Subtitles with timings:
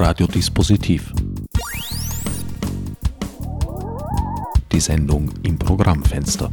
[0.00, 1.12] Radiodispositiv.
[4.70, 6.52] Die Sendung im Programmfenster.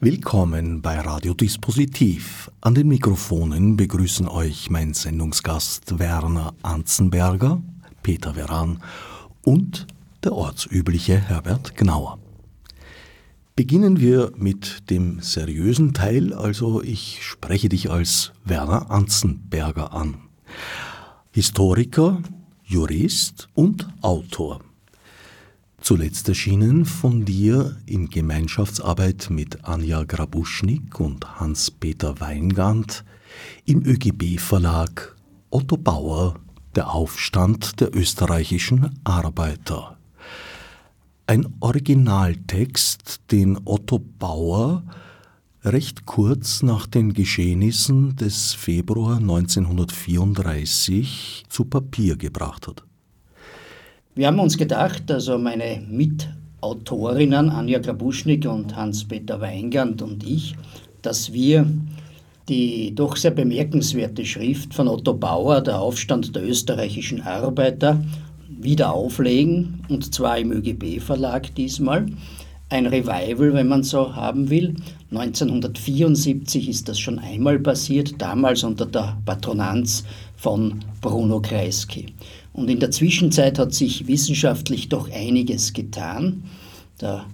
[0.00, 2.50] Willkommen bei Radiodispositiv.
[2.60, 7.62] An den Mikrofonen begrüßen euch mein Sendungsgast Werner Anzenberger,
[8.02, 8.82] Peter Veran
[9.44, 9.86] und
[10.24, 12.18] der ortsübliche Herbert Gnauer.
[13.58, 20.14] Beginnen wir mit dem seriösen Teil, also ich spreche dich als Werner Anzenberger an.
[21.32, 22.22] Historiker,
[22.62, 24.60] Jurist und Autor.
[25.80, 33.04] Zuletzt erschienen von dir in Gemeinschaftsarbeit mit Anja Grabuschnik und Hans-Peter Weingand
[33.64, 35.16] im ÖGB-Verlag
[35.50, 36.36] Otto Bauer,
[36.76, 39.97] der Aufstand der österreichischen Arbeiter
[41.28, 44.82] ein Originaltext, den Otto Bauer
[45.62, 52.82] recht kurz nach den Geschehnissen des Februar 1934 zu Papier gebracht hat.
[54.14, 60.56] Wir haben uns gedacht, also meine Mitautorinnen Anja Grabuschnik und Hans-Peter Weingand und ich,
[61.02, 61.66] dass wir
[62.48, 68.02] die doch sehr bemerkenswerte Schrift von Otto Bauer, Der Aufstand der österreichischen Arbeiter,
[68.60, 72.06] wieder auflegen, und zwar im ÖGB-Verlag diesmal.
[72.70, 74.74] Ein Revival, wenn man so haben will.
[75.10, 80.04] 1974 ist das schon einmal passiert, damals unter der Patronanz
[80.36, 82.14] von Bruno Kreisky.
[82.52, 86.42] Und in der Zwischenzeit hat sich wissenschaftlich doch einiges getan.
[87.00, 87.24] Der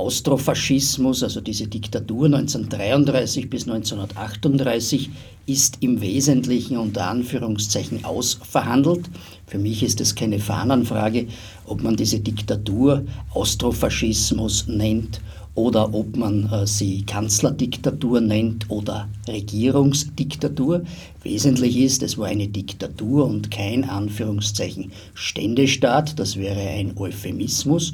[0.00, 5.10] Austrofaschismus, also diese Diktatur 1933 bis 1938,
[5.44, 9.10] ist im Wesentlichen unter Anführungszeichen ausverhandelt.
[9.46, 11.26] Für mich ist es keine Fahnenfrage,
[11.66, 15.20] ob man diese Diktatur Austrofaschismus nennt
[15.54, 20.82] oder ob man äh, sie Kanzlerdiktatur nennt oder Regierungsdiktatur.
[21.22, 27.92] Wesentlich ist, es war eine Diktatur und kein Anführungszeichen Ständestaat, das wäre ein Euphemismus.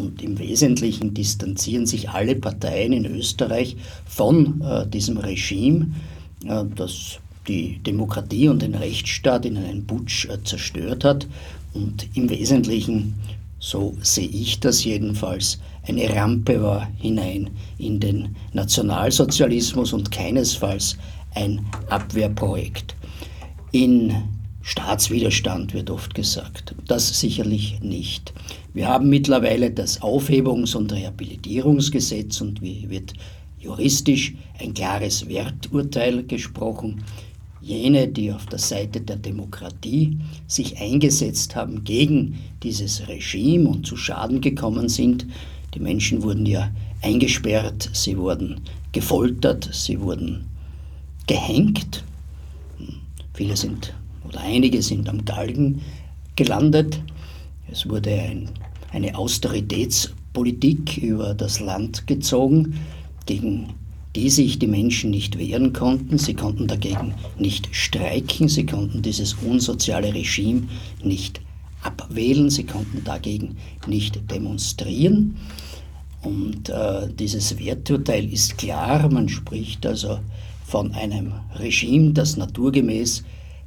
[0.00, 5.90] Und im Wesentlichen distanzieren sich alle Parteien in Österreich von äh, diesem Regime,
[6.46, 11.26] äh, das die Demokratie und den Rechtsstaat in einen Putsch äh, zerstört hat
[11.74, 13.14] und im Wesentlichen,
[13.58, 20.96] so sehe ich das jedenfalls, eine Rampe war hinein in den Nationalsozialismus und keinesfalls
[21.34, 22.94] ein Abwehrprojekt.
[23.72, 24.14] In
[24.62, 26.74] Staatswiderstand wird oft gesagt.
[26.86, 28.32] Das sicherlich nicht.
[28.72, 33.14] Wir haben mittlerweile das Aufhebungs- und Rehabilitierungsgesetz und wie wird
[33.58, 37.02] juristisch ein klares Werturteil gesprochen.
[37.60, 43.96] Jene, die auf der Seite der Demokratie sich eingesetzt haben gegen dieses Regime und zu
[43.96, 45.26] Schaden gekommen sind,
[45.74, 46.70] die Menschen wurden ja
[47.02, 48.60] eingesperrt, sie wurden
[48.92, 50.46] gefoltert, sie wurden
[51.26, 52.04] gehängt.
[53.34, 53.94] Viele sind
[54.26, 55.82] oder einige sind am Galgen
[56.36, 57.00] gelandet.
[57.72, 58.50] Es wurde ein,
[58.92, 62.74] eine Austeritätspolitik über das Land gezogen,
[63.26, 63.74] gegen
[64.16, 66.18] die sich die Menschen nicht wehren konnten.
[66.18, 70.64] Sie konnten dagegen nicht streiken, sie konnten dieses unsoziale Regime
[71.04, 71.40] nicht
[71.82, 73.56] abwählen, sie konnten dagegen
[73.86, 75.36] nicht demonstrieren.
[76.22, 80.18] Und äh, dieses Werturteil ist klar, man spricht also
[80.66, 83.24] von einem Regime, das naturgemäß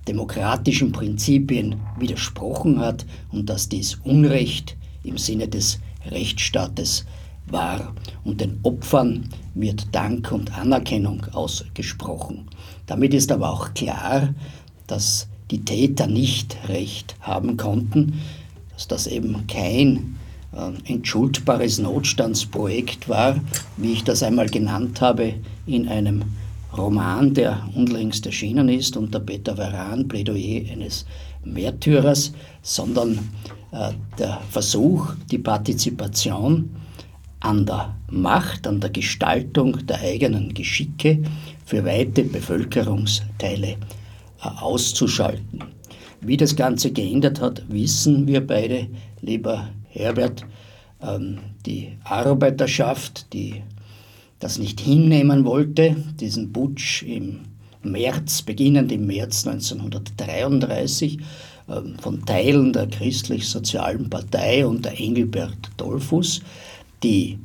[0.08, 7.06] demokratischen Prinzipien widersprochen hat und dass dies Unrecht im Sinne des Rechtsstaates
[7.48, 7.94] war.
[8.24, 12.48] Und den Opfern wird Dank und Anerkennung ausgesprochen.
[12.86, 14.34] Damit ist aber auch klar,
[14.88, 18.22] dass die Täter nicht Recht haben konnten,
[18.74, 20.18] dass das eben kein
[20.54, 23.40] äh, entschuldbares Notstandsprojekt war,
[23.78, 25.36] wie ich das einmal genannt habe
[25.66, 26.24] in einem
[26.78, 31.06] Roman, der unlängst erschienen ist, unter Peter Veran, Plädoyer eines
[31.44, 33.20] Märtyrers, sondern
[33.72, 36.70] äh, der Versuch, die Partizipation
[37.40, 41.22] an der Macht, an der Gestaltung der eigenen Geschicke
[41.66, 43.76] für weite Bevölkerungsteile äh,
[44.42, 45.64] auszuschalten.
[46.22, 48.88] Wie das Ganze geändert hat, wissen wir beide,
[49.22, 50.46] lieber Herbert.
[51.02, 53.62] Ähm, die Arbeiterschaft, die
[54.44, 57.40] das nicht hinnehmen wollte, diesen Putsch im
[57.82, 61.20] März, beginnend im März 1933,
[61.70, 66.42] ähm, von Teilen der christlich-sozialen Partei unter Engelbert Dollfuß,
[67.04, 67.40] die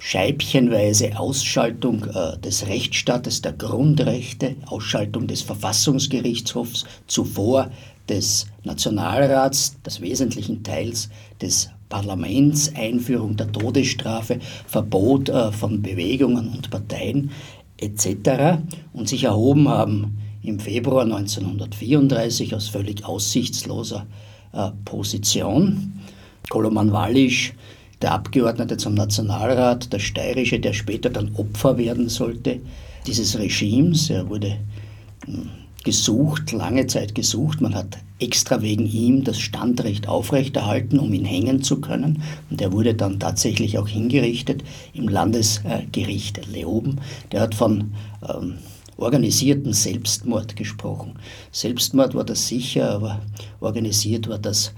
[0.00, 7.70] scheibchenweise Ausschaltung äh, des Rechtsstaates, der Grundrechte, Ausschaltung des Verfassungsgerichtshofs, zuvor
[8.08, 11.08] des Nationalrats, des wesentlichen Teils
[11.40, 17.30] des Parlaments, Einführung der Todesstrafe, Verbot äh, von Bewegungen und Parteien
[17.76, 18.62] etc.
[18.94, 24.06] und sich erhoben haben im Februar 1934 aus völlig aussichtsloser
[24.54, 26.00] äh, Position.
[26.48, 27.52] Koloman Wallisch,
[28.00, 32.60] der Abgeordnete zum Nationalrat, der Steirische, der später dann Opfer werden sollte
[33.06, 34.08] dieses Regimes.
[34.08, 34.56] Er wurde
[35.26, 35.50] hm,
[35.84, 37.60] gesucht, lange Zeit gesucht.
[37.60, 42.22] Man hat extra wegen ihm das Standrecht aufrechterhalten, um ihn hängen zu können.
[42.50, 44.62] Und er wurde dann tatsächlich auch hingerichtet
[44.94, 47.00] im Landesgericht Leoben.
[47.32, 47.92] Der hat von
[48.28, 48.58] ähm,
[48.96, 51.14] organisierten Selbstmord gesprochen.
[51.50, 53.20] Selbstmord war das sicher, aber
[53.60, 54.72] organisiert war das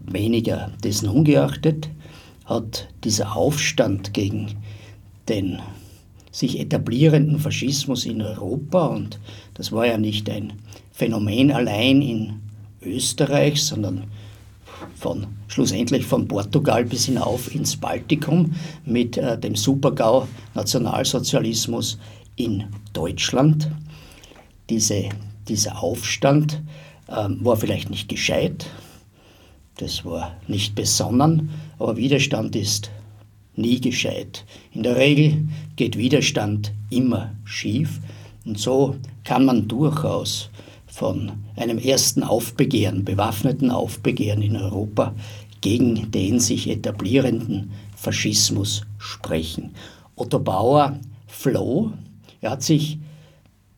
[0.00, 0.70] weniger.
[0.84, 1.88] Dessen ungeachtet
[2.44, 4.56] hat dieser Aufstand gegen
[5.28, 5.60] den
[6.30, 9.18] sich etablierenden Faschismus in Europa und
[9.54, 10.52] das war ja nicht ein
[10.92, 12.40] Phänomen allein in
[12.82, 14.04] Österreich, sondern
[14.94, 18.54] von, schlussendlich von Portugal bis hinauf ins Baltikum
[18.84, 21.98] mit äh, dem Supergau Nationalsozialismus
[22.36, 23.70] in Deutschland.
[24.68, 25.08] Diese,
[25.48, 26.62] dieser Aufstand
[27.08, 28.66] äh, war vielleicht nicht gescheit,
[29.78, 32.90] das war nicht besonnen, aber Widerstand ist
[33.60, 34.44] nie gescheit.
[34.72, 38.00] In der Regel geht Widerstand immer schief
[38.44, 40.50] und so kann man durchaus
[40.86, 45.14] von einem ersten Aufbegehren, bewaffneten Aufbegehren in Europa
[45.60, 49.74] gegen den sich etablierenden Faschismus sprechen.
[50.16, 51.92] Otto Bauer floh,
[52.40, 52.98] er hat sich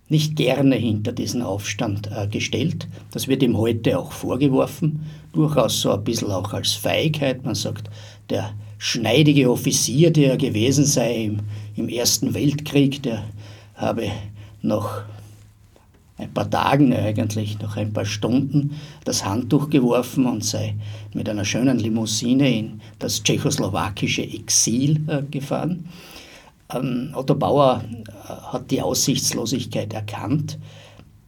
[0.08, 2.86] nicht gerne hinter diesen Aufstand äh, gestellt.
[3.12, 7.44] Das wird ihm heute auch vorgeworfen, durchaus so ein bisschen auch als Feigheit.
[7.44, 7.88] Man sagt,
[8.28, 8.52] der
[8.84, 11.38] schneidige Offizier, der er gewesen sei im,
[11.76, 13.22] im Ersten Weltkrieg, der
[13.76, 14.10] habe
[14.60, 15.02] noch
[16.18, 18.72] ein paar Tagen eigentlich, noch ein paar Stunden
[19.04, 20.74] das Handtuch geworfen und sei
[21.14, 25.88] mit einer schönen Limousine in das tschechoslowakische Exil äh, gefahren.
[26.74, 30.58] Ähm, Otto Bauer äh, hat die Aussichtslosigkeit erkannt.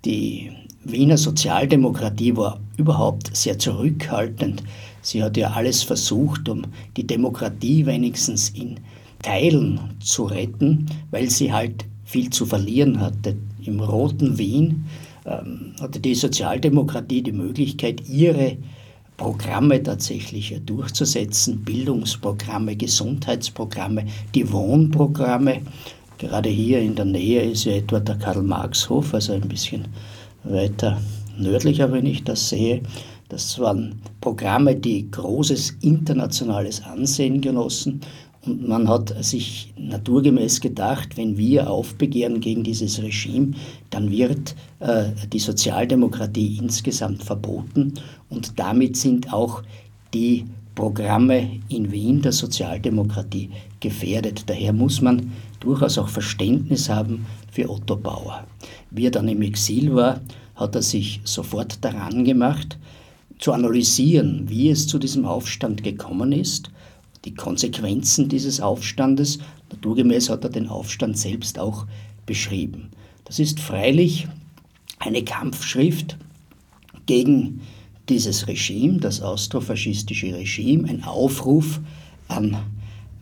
[0.05, 0.51] Die
[0.83, 4.65] Wiener Sozialdemokratie war überhaupt sehr zurückhaltend.
[5.05, 6.63] Sie hat ja alles versucht, um
[6.97, 8.81] die Demokratie wenigstens in
[9.23, 13.37] Teilen zu retten, weil sie halt viel zu verlieren hatte.
[13.65, 14.87] Im roten Wien
[15.27, 18.57] ähm, hatte die Sozialdemokratie die Möglichkeit, ihre
[19.19, 25.61] Programme tatsächlich durchzusetzen, Bildungsprogramme, Gesundheitsprogramme, die Wohnprogramme.
[26.17, 29.87] Gerade hier in der Nähe ist ja etwa der Karl-Marx-Hof, also ein bisschen
[30.45, 31.01] weiter
[31.39, 32.83] nördlicher, wenn ich das sehe.
[33.35, 38.01] Das waren Programme, die großes internationales Ansehen genossen
[38.47, 43.55] und man hat sich naturgemäß gedacht, wenn wir aufbegehren gegen dieses Regime,
[43.91, 47.95] dann wird äh, die Sozialdemokratie insgesamt verboten
[48.31, 49.65] und damit sind auch
[50.13, 50.45] die
[50.77, 54.45] Programme in Wien der Sozialdemokratie gefährdet.
[54.47, 58.45] Daher muss man durchaus auch Verständnis haben für Otto Bauer.
[58.93, 60.21] Wie er dann im Exil war,
[60.55, 62.79] hat er sich sofort daran gemacht,
[63.39, 66.71] zu analysieren, wie es zu diesem Aufstand gekommen ist
[67.25, 69.39] die Konsequenzen dieses Aufstandes.
[69.71, 71.87] Naturgemäß hat er den Aufstand selbst auch
[72.27, 72.91] beschrieben.
[73.25, 74.29] Das ist freilich
[74.99, 76.19] eine Kampfschrift
[77.07, 77.61] gegen
[78.09, 81.81] dieses Regime, das austrofaschistische Regime, ein Aufruf
[82.29, 82.57] an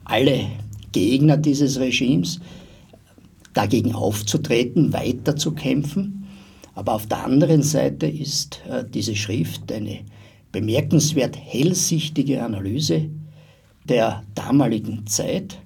[0.04, 0.46] alle
[0.90, 2.40] Gegner dieses Regimes,
[3.54, 6.21] dagegen aufzutreten, weiterzukämpfen.
[6.74, 10.00] Aber auf der anderen Seite ist äh, diese Schrift eine
[10.52, 13.10] bemerkenswert hellsichtige Analyse
[13.88, 15.58] der damaligen Zeit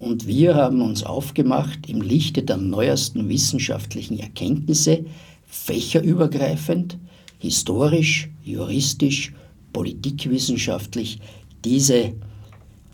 [0.00, 5.04] und wir haben uns aufgemacht, im Lichte der neuesten wissenschaftlichen Erkenntnisse
[5.46, 6.96] fächerübergreifend,
[7.38, 9.34] historisch, juristisch,
[9.74, 11.20] politikwissenschaftlich
[11.66, 12.14] diese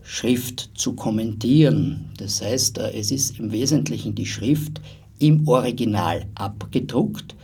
[0.02, 2.10] Schrift zu kommentieren.
[2.18, 4.80] Das heißt, äh, es ist im Wesentlichen die Schrift
[5.20, 7.36] im Original abgedruckt.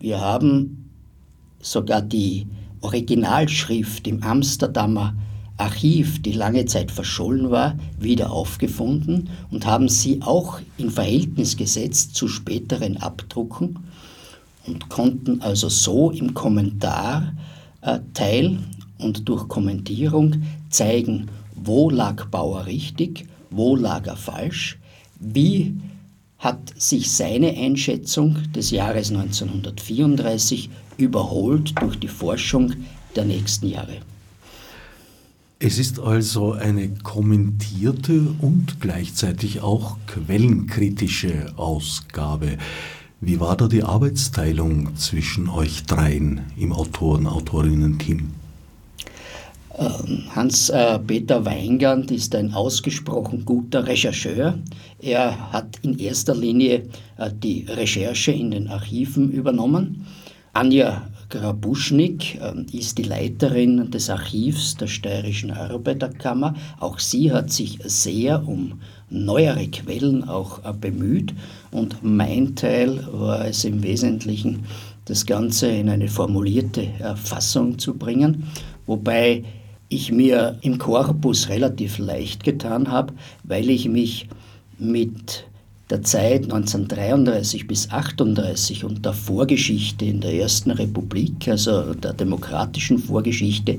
[0.00, 0.90] Wir haben
[1.60, 2.46] sogar die
[2.80, 5.14] Originalschrift im Amsterdamer
[5.58, 12.14] Archiv, die lange Zeit verschollen war, wieder aufgefunden und haben sie auch in Verhältnis gesetzt
[12.14, 13.78] zu späteren Abdrucken
[14.66, 17.34] und konnten also so im Kommentarteil
[17.82, 18.56] äh,
[18.98, 24.78] und durch Kommentierung zeigen, wo lag Bauer richtig, wo lag er falsch,
[25.18, 25.74] wie
[26.40, 32.72] hat sich seine Einschätzung des Jahres 1934 überholt durch die Forschung
[33.14, 33.98] der nächsten Jahre.
[35.58, 42.56] Es ist also eine kommentierte und gleichzeitig auch quellenkritische Ausgabe.
[43.20, 48.39] Wie war da die Arbeitsteilung zwischen euch dreien im Autoren-Autorinnen-Team?
[49.80, 54.58] Ähm, Hans-Peter äh, Weingand ist ein ausgesprochen guter Rechercheur.
[55.00, 56.82] Er hat in erster Linie
[57.16, 60.06] äh, die Recherche in den Archiven übernommen.
[60.52, 66.54] Anja Grabuschnik ähm, ist die Leiterin des Archivs der Steirischen Arbeiterkammer.
[66.78, 71.32] Auch sie hat sich sehr um neuere Quellen auch äh, bemüht
[71.70, 74.64] und mein Teil war es im Wesentlichen,
[75.06, 78.44] das Ganze in eine formulierte Fassung zu bringen,
[78.86, 79.42] wobei
[79.90, 84.28] ich mir im Korpus relativ leicht getan habe, weil ich mich
[84.78, 85.44] mit
[85.90, 92.98] der Zeit 1933 bis 1938 und der Vorgeschichte in der Ersten Republik, also der demokratischen
[92.98, 93.78] Vorgeschichte,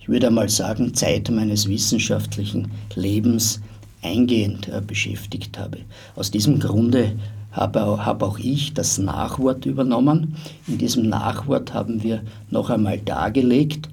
[0.00, 3.60] ich würde einmal sagen, Zeit meines wissenschaftlichen Lebens
[4.02, 5.78] eingehend äh, beschäftigt habe.
[6.16, 7.12] Aus diesem Grunde
[7.52, 10.36] habe, auch ich das Nachwort übernommen.
[10.66, 13.88] In diesem Nachwort haben wir noch einmal dargelegt,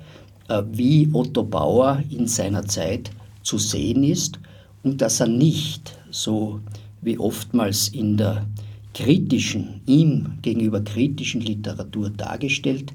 [0.72, 3.12] wie Otto Bauer in seiner Zeit
[3.44, 4.40] zu sehen ist
[4.84, 6.60] und dass er nicht, so
[7.02, 8.46] wie oftmals in der
[8.94, 12.94] kritischen, ihm gegenüber kritischen Literatur dargestellt,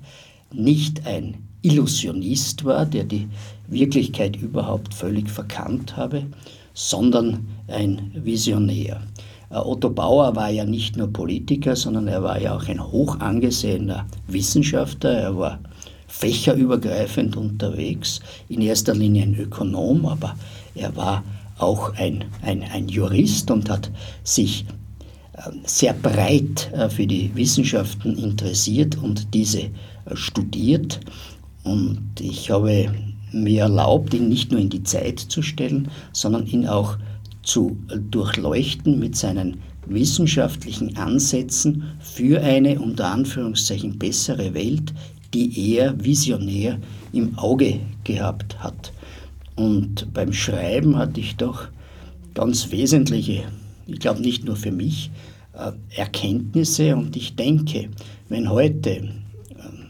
[0.53, 3.29] nicht ein Illusionist war, der die
[3.69, 6.25] Wirklichkeit überhaupt völlig verkannt habe,
[6.75, 9.01] sondern ein Visionär.
[9.51, 13.21] Äh, Otto Bauer war ja nicht nur Politiker, sondern er war ja auch ein hoch
[13.21, 15.13] angesehener Wissenschaftler.
[15.13, 15.61] Er war
[16.12, 20.37] fächerübergreifend unterwegs, in erster Linie ein Ökonom, aber
[20.75, 21.25] er war
[21.59, 23.90] auch ein, ein, ein Jurist und hat
[24.23, 24.66] sich
[25.38, 29.71] ähm, sehr breit äh, für die Wissenschaften interessiert und diese äh,
[30.14, 31.00] studiert.
[31.64, 32.92] Und ich habe
[33.33, 36.99] mir erlaubt, ihn nicht nur in die Zeit zu stellen, sondern ihn auch
[37.42, 44.92] zu äh, durchleuchten mit seinen wissenschaftlichen Ansätzen für eine unter Anführungszeichen bessere Welt,
[45.35, 46.79] die er visionär
[47.12, 48.93] im Auge gehabt hat.
[49.57, 51.69] Und beim Schreiben hatte ich doch
[52.35, 53.45] ganz wesentliche,
[53.87, 55.11] ich glaube nicht nur für mich,
[55.55, 57.91] äh, Erkenntnisse und ich denke,
[58.29, 59.87] wenn heute ähm,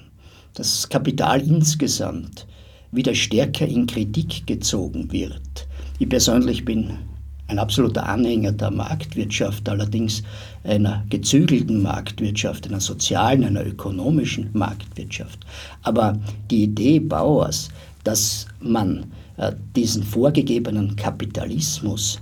[0.54, 2.46] das Kapital insgesamt
[2.90, 5.68] wieder stärker in Kritik gezogen wird,
[5.99, 6.99] ich persönlich bin
[7.46, 10.22] ein absoluter Anhänger der Marktwirtschaft, allerdings
[10.64, 15.40] einer gezügelten Marktwirtschaft, einer sozialen, einer ökonomischen Marktwirtschaft.
[15.83, 16.19] Aber
[16.50, 17.69] die Idee Bauers,
[18.04, 22.21] dass man äh, diesen vorgegebenen Kapitalismus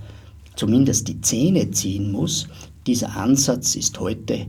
[0.55, 2.47] zumindest die Zähne ziehen muss,
[2.87, 4.47] dieser Ansatz ist heute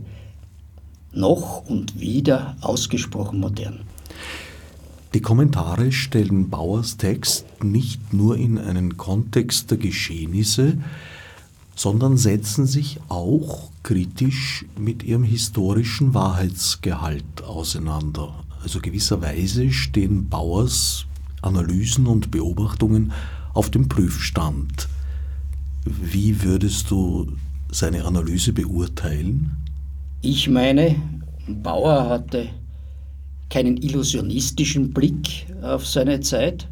[1.12, 3.80] noch und wieder ausgesprochen modern.
[5.14, 10.78] Die Kommentare stellen Bauers Text nicht nur in einen Kontext der Geschehnisse,
[11.74, 18.34] sondern setzen sich auch kritisch mit ihrem historischen Wahrheitsgehalt auseinander.
[18.62, 21.06] Also gewisserweise stehen Bauers
[21.42, 23.12] Analysen und Beobachtungen
[23.52, 24.88] auf dem Prüfstand.
[25.84, 27.32] Wie würdest du
[27.70, 29.56] seine Analyse beurteilen?
[30.20, 30.94] Ich meine,
[31.48, 32.48] Bauer hatte
[33.50, 36.68] keinen illusionistischen Blick auf seine Zeit,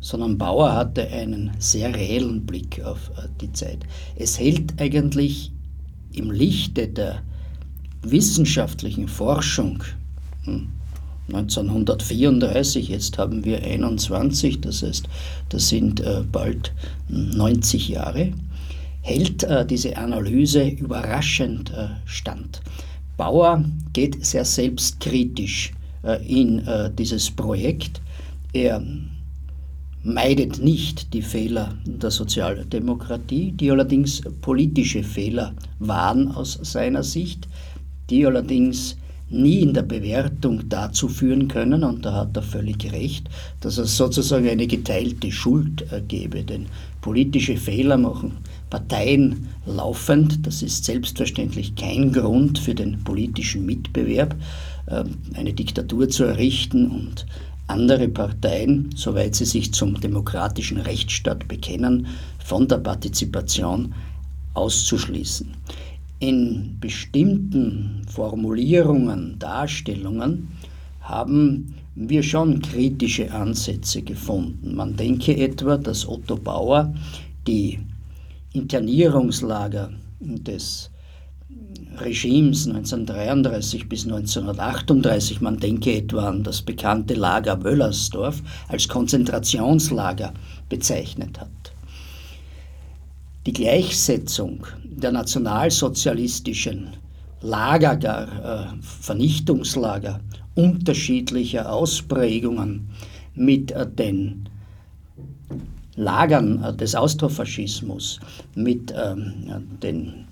[0.00, 3.78] sondern Bauer hatte einen sehr reellen Blick auf äh, die Zeit.
[4.16, 5.52] Es hält eigentlich
[6.12, 7.22] im Lichte der
[8.02, 9.82] wissenschaftlichen Forschung
[11.28, 15.08] 1934, hm, jetzt haben wir 21, das heißt,
[15.48, 16.72] das sind äh, bald
[17.08, 18.32] 90 Jahre,
[19.02, 21.72] hält äh, diese Analyse überraschend
[22.04, 22.60] stand.
[23.16, 25.72] Bauer geht sehr selbstkritisch
[26.28, 26.62] in
[26.98, 28.02] dieses Projekt.
[28.52, 28.80] Er
[30.06, 37.48] meidet nicht die Fehler der Sozialdemokratie, die allerdings politische Fehler waren aus seiner Sicht,
[38.08, 38.96] die allerdings
[39.28, 43.28] nie in der Bewertung dazu führen können, und da hat er völlig recht,
[43.60, 46.44] dass es sozusagen eine geteilte Schuld äh, gebe.
[46.44, 46.66] Denn
[47.00, 48.34] politische Fehler machen
[48.70, 54.36] Parteien laufend, das ist selbstverständlich kein Grund für den politischen Mitbewerb,
[54.88, 57.26] ähm, eine Diktatur zu errichten und
[57.66, 62.06] andere Parteien, soweit sie sich zum demokratischen Rechtsstaat bekennen,
[62.38, 63.94] von der Partizipation
[64.54, 65.52] auszuschließen.
[66.18, 70.48] In bestimmten Formulierungen, Darstellungen
[71.00, 74.74] haben wir schon kritische Ansätze gefunden.
[74.74, 76.94] Man denke etwa, dass Otto Bauer
[77.46, 77.78] die
[78.52, 80.90] Internierungslager des
[82.00, 90.32] Regimes 1933 bis 1938, man denke etwa an das bekannte Lager Wöllersdorf, als Konzentrationslager
[90.68, 91.48] bezeichnet hat.
[93.46, 96.88] Die Gleichsetzung der nationalsozialistischen
[97.42, 100.20] Lager, gar äh, Vernichtungslager
[100.56, 102.88] unterschiedlicher Ausprägungen
[103.34, 104.48] mit den
[105.96, 108.20] Lagern des Austrofaschismus,
[108.54, 109.34] mit ähm,
[109.82, 110.25] den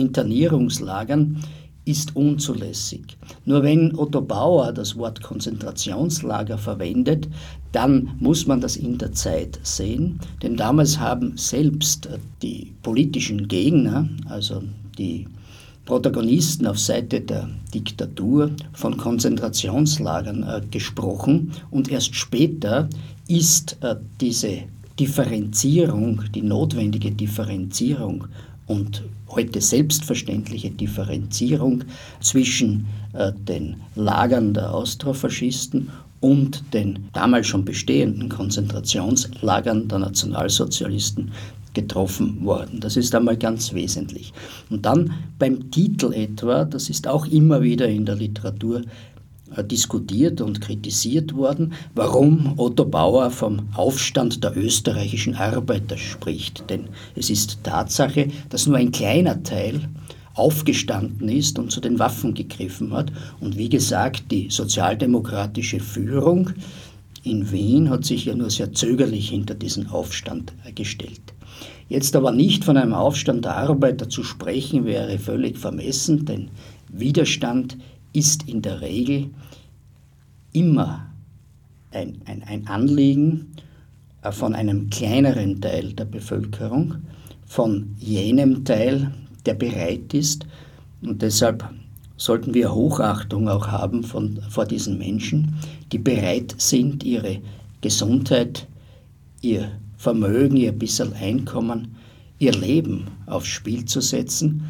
[0.00, 1.42] Internierungslagern,
[1.84, 3.16] ist unzulässig.
[3.44, 7.28] Nur wenn Otto Bauer das Wort Konzentrationslager verwendet,
[7.72, 12.08] dann muss man das in der Zeit sehen, denn damals haben selbst
[12.42, 14.62] die politischen Gegner, also
[14.98, 15.26] die
[15.84, 22.88] Protagonisten auf Seite der Diktatur von Konzentrationslagern äh, gesprochen und erst später
[23.26, 24.64] ist äh, diese
[24.98, 28.26] Differenzierung, die notwendige Differenzierung
[28.66, 31.84] und heute selbstverständliche Differenzierung
[32.20, 41.32] zwischen äh, den Lagern der Austrofaschisten und den damals schon bestehenden Konzentrationslagern der Nationalsozialisten
[41.72, 42.80] getroffen worden.
[42.80, 44.32] Das ist einmal ganz wesentlich.
[44.70, 48.82] Und dann beim Titel etwa, das ist auch immer wieder in der Literatur
[49.58, 56.68] diskutiert und kritisiert worden, warum Otto Bauer vom Aufstand der österreichischen Arbeiter spricht.
[56.70, 59.88] Denn es ist Tatsache, dass nur ein kleiner Teil
[60.34, 63.12] aufgestanden ist und zu den Waffen gegriffen hat.
[63.40, 66.50] Und wie gesagt, die sozialdemokratische Führung
[67.22, 71.20] in Wien hat sich ja nur sehr zögerlich hinter diesen Aufstand gestellt.
[71.88, 76.48] Jetzt aber nicht von einem Aufstand der Arbeiter zu sprechen, wäre völlig vermessen, denn
[76.88, 77.76] Widerstand
[78.12, 79.30] ist in der Regel
[80.52, 81.06] immer
[81.92, 83.52] ein, ein, ein Anliegen
[84.22, 86.96] äh, von einem kleineren Teil der Bevölkerung,
[87.46, 89.12] von jenem Teil,
[89.46, 90.46] der bereit ist.
[91.02, 91.68] Und deshalb
[92.16, 95.54] sollten wir Hochachtung auch haben von, vor diesen Menschen,
[95.90, 97.40] die bereit sind, ihre
[97.80, 98.66] Gesundheit,
[99.40, 101.96] ihr Vermögen, ihr bisschen Einkommen,
[102.38, 104.64] ihr Leben aufs Spiel zu setzen,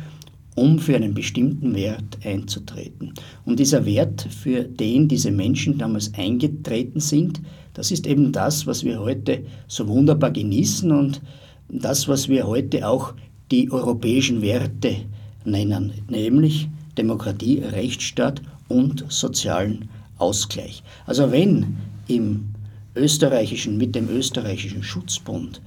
[0.54, 3.14] um für einen bestimmten Wert einzutreten.
[3.45, 7.40] Und dieser Wert, für den diese Menschen damals eingetreten sind,
[7.75, 11.21] das ist eben das, was wir heute so wunderbar genießen und
[11.69, 13.14] das, was wir heute auch
[13.50, 14.97] die europäischen Werte
[15.45, 19.88] nennen, nämlich Demokratie, Rechtsstaat und sozialen
[20.19, 20.82] Ausgleich.
[21.06, 21.76] Also wenn
[22.08, 22.50] im
[22.95, 25.60] österreichischen, mit dem österreichischen Schutzbund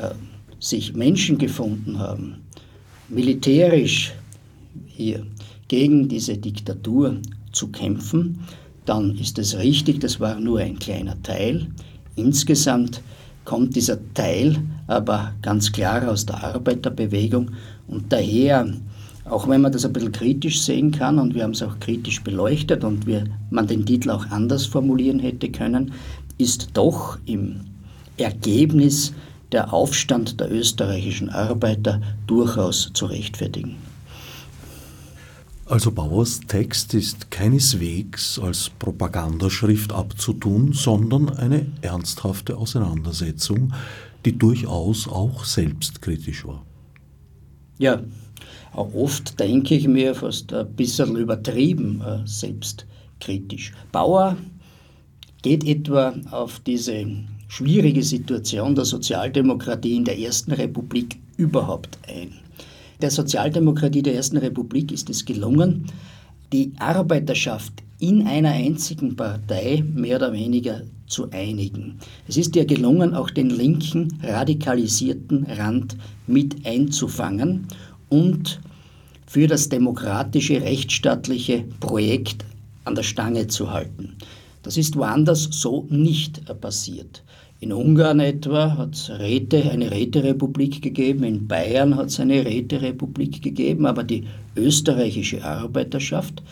[0.00, 0.10] äh,
[0.58, 2.45] sich Menschen gefunden haben,
[3.08, 4.12] militärisch
[4.86, 5.26] hier
[5.68, 7.16] gegen diese Diktatur
[7.52, 8.40] zu kämpfen,
[8.84, 11.66] dann ist es richtig, das war nur ein kleiner Teil.
[12.14, 13.02] Insgesamt
[13.44, 17.50] kommt dieser Teil aber ganz klar aus der Arbeiterbewegung
[17.88, 18.72] und daher,
[19.24, 22.22] auch wenn man das ein bisschen kritisch sehen kann und wir haben es auch kritisch
[22.22, 25.92] beleuchtet und wir, man den Titel auch anders formulieren hätte können,
[26.38, 27.60] ist doch im
[28.16, 29.12] Ergebnis
[29.52, 33.76] der Aufstand der österreichischen Arbeiter durchaus zu rechtfertigen.
[35.68, 43.72] Also Bauers Text ist keineswegs als Propagandaschrift abzutun, sondern eine ernsthafte Auseinandersetzung,
[44.24, 46.64] die durchaus auch selbstkritisch war.
[47.78, 48.00] Ja,
[48.74, 53.72] auch oft denke ich mir fast ein bisschen übertrieben äh, selbstkritisch.
[53.90, 54.36] Bauer
[55.42, 57.06] geht etwa auf diese
[57.48, 62.32] schwierige Situation der Sozialdemokratie in der Ersten Republik überhaupt ein.
[63.00, 65.86] Der Sozialdemokratie der Ersten Republik ist es gelungen,
[66.52, 71.98] die Arbeiterschaft in einer einzigen Partei mehr oder weniger zu einigen.
[72.28, 77.68] Es ist ihr gelungen, auch den linken, radikalisierten Rand mit einzufangen
[78.08, 78.60] und
[79.26, 82.44] für das demokratische, rechtsstaatliche Projekt
[82.84, 84.16] an der Stange zu halten.
[84.62, 87.22] Das ist woanders so nicht passiert.
[87.66, 93.42] In Ungarn etwa hat es Räte, eine Räterepublik gegeben, in Bayern hat es eine Räterepublik
[93.42, 94.22] gegeben, aber die
[94.54, 96.44] österreichische Arbeiterschaft,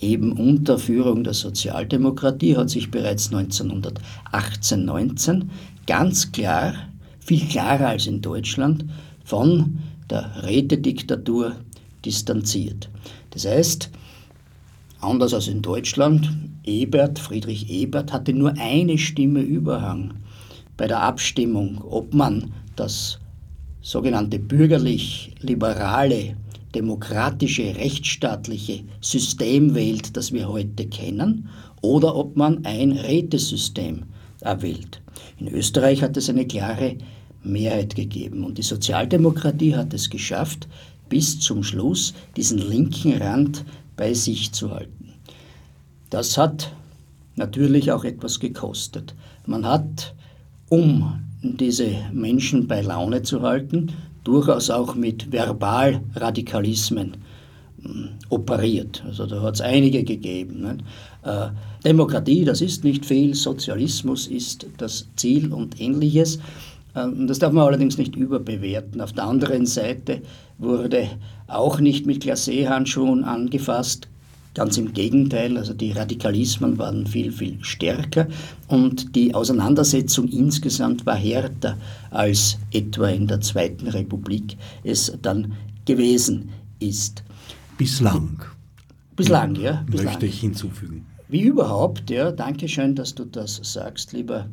[0.00, 5.50] eben unter Führung der Sozialdemokratie, hat sich bereits 1918, 19
[5.86, 6.74] ganz klar,
[7.20, 8.86] viel klarer als in Deutschland,
[9.24, 9.78] von
[10.10, 11.52] der Rätediktatur
[12.04, 12.90] distanziert.
[13.30, 13.88] Das heißt,
[14.98, 16.28] Anders als in Deutschland,
[16.64, 20.14] Ebert, Friedrich Ebert hatte nur eine Stimme Überhang
[20.76, 23.18] bei der Abstimmung, ob man das
[23.80, 26.36] sogenannte bürgerlich-liberale,
[26.74, 31.48] demokratische, rechtsstaatliche System wählt, das wir heute kennen,
[31.80, 34.04] oder ob man ein Rätesystem
[34.40, 35.00] erwählt.
[35.38, 36.96] In Österreich hat es eine klare
[37.42, 40.68] Mehrheit gegeben und die Sozialdemokratie hat es geschafft,
[41.08, 43.64] bis zum Schluss diesen linken Rand
[43.96, 45.14] bei sich zu halten.
[46.10, 46.72] Das hat
[47.36, 49.14] natürlich auch etwas gekostet.
[49.46, 50.14] Man hat,
[50.68, 53.92] um diese Menschen bei Laune zu halten,
[54.24, 57.16] durchaus auch mit Verbalradikalismen
[58.28, 59.02] operiert.
[59.06, 60.82] Also da hat es einige gegeben.
[61.22, 61.48] Äh,
[61.84, 66.38] Demokratie, das ist nicht viel, Sozialismus ist das Ziel und ähnliches.
[66.94, 69.00] Ähm, das darf man allerdings nicht überbewerten.
[69.00, 70.22] Auf der anderen Seite
[70.58, 71.08] wurde
[71.46, 74.08] auch nicht mit Glacé-Handschuhen angefasst.
[74.56, 78.26] Ganz im Gegenteil, also die Radikalismen waren viel, viel stärker
[78.68, 81.76] und die Auseinandersetzung insgesamt war härter
[82.10, 85.52] als etwa in der Zweiten Republik es dann
[85.84, 87.22] gewesen ist.
[87.76, 88.46] Bislang.
[89.14, 89.84] Bislang, ja.
[89.90, 90.06] Bislang.
[90.06, 91.04] Möchte ich hinzufügen.
[91.28, 94.48] Wie überhaupt, ja, danke schön, dass du das sagst, lieber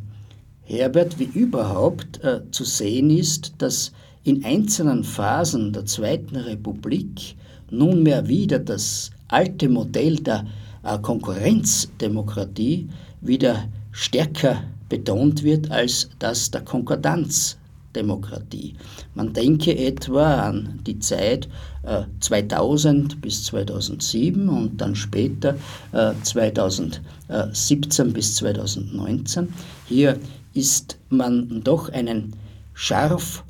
[0.64, 3.94] Herbert, wie überhaupt äh, zu sehen ist, dass
[4.26, 7.36] in einzelnen Phasen der Zweiten Republik
[7.72, 10.46] nunmehr wieder das alte Modell der
[10.84, 12.88] äh, Konkurrenzdemokratie
[13.22, 18.76] wieder stärker betont wird als das der Konkordanzdemokratie.
[19.16, 21.50] Man denke etwa an die Zeit
[21.84, 25.56] äh, 2000 bis 2007 und dann später
[25.94, 29.52] äh, 2017 bis 2019.
[29.88, 30.20] Hier
[30.54, 32.36] ist man doch einen
[32.76, 33.44] scharf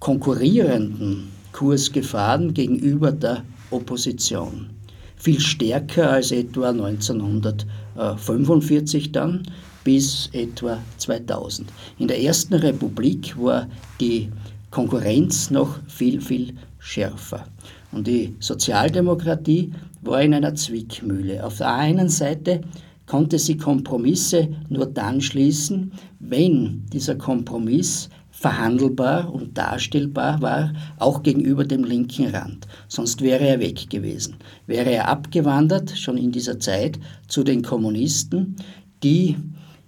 [0.00, 4.79] konkurrierenden Kurs gefahren gegenüber der Opposition.
[5.20, 9.42] Viel stärker als etwa 1945 dann
[9.84, 11.70] bis etwa 2000.
[11.98, 13.68] In der Ersten Republik war
[14.00, 14.30] die
[14.70, 17.44] Konkurrenz noch viel, viel schärfer.
[17.92, 21.44] Und die Sozialdemokratie war in einer Zwickmühle.
[21.44, 22.62] Auf der einen Seite
[23.04, 28.08] konnte sie Kompromisse nur dann schließen, wenn dieser Kompromiss
[28.40, 32.66] verhandelbar und darstellbar war, auch gegenüber dem linken Rand.
[32.88, 34.36] Sonst wäre er weg gewesen.
[34.66, 36.98] Wäre er abgewandert, schon in dieser Zeit,
[37.28, 38.56] zu den Kommunisten,
[39.02, 39.36] die,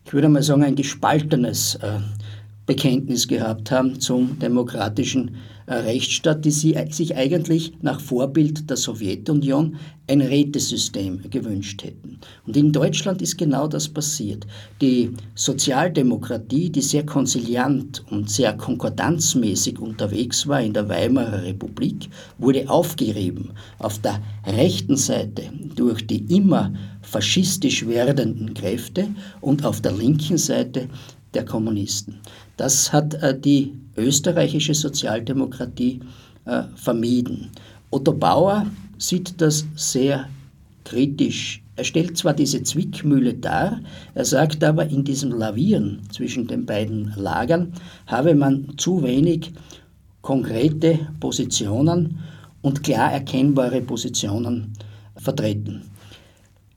[0.04, 2.00] ich würde mal sagen, ein gespaltenes äh,
[2.66, 9.76] Bekenntnis gehabt haben zum demokratischen Rechtsstaat, die sich eigentlich nach Vorbild der Sowjetunion
[10.08, 12.18] ein Rätesystem gewünscht hätten.
[12.46, 14.46] Und in Deutschland ist genau das passiert.
[14.80, 22.68] Die Sozialdemokratie, die sehr konsiliant und sehr konkordanzmäßig unterwegs war in der Weimarer Republik, wurde
[22.68, 25.44] aufgerieben auf der rechten Seite
[25.76, 26.72] durch die immer
[27.02, 29.08] faschistisch werdenden Kräfte
[29.40, 30.88] und auf der linken Seite
[31.34, 32.20] der Kommunisten.
[32.62, 35.98] Das hat äh, die österreichische Sozialdemokratie
[36.44, 37.50] äh, vermieden.
[37.90, 38.66] Otto Bauer
[38.98, 40.28] sieht das sehr
[40.84, 41.60] kritisch.
[41.74, 43.80] Er stellt zwar diese Zwickmühle dar,
[44.14, 47.72] er sagt aber, in diesem Lavieren zwischen den beiden Lagern
[48.06, 49.50] habe man zu wenig
[50.20, 52.20] konkrete Positionen
[52.60, 54.72] und klar erkennbare Positionen
[55.16, 55.82] vertreten.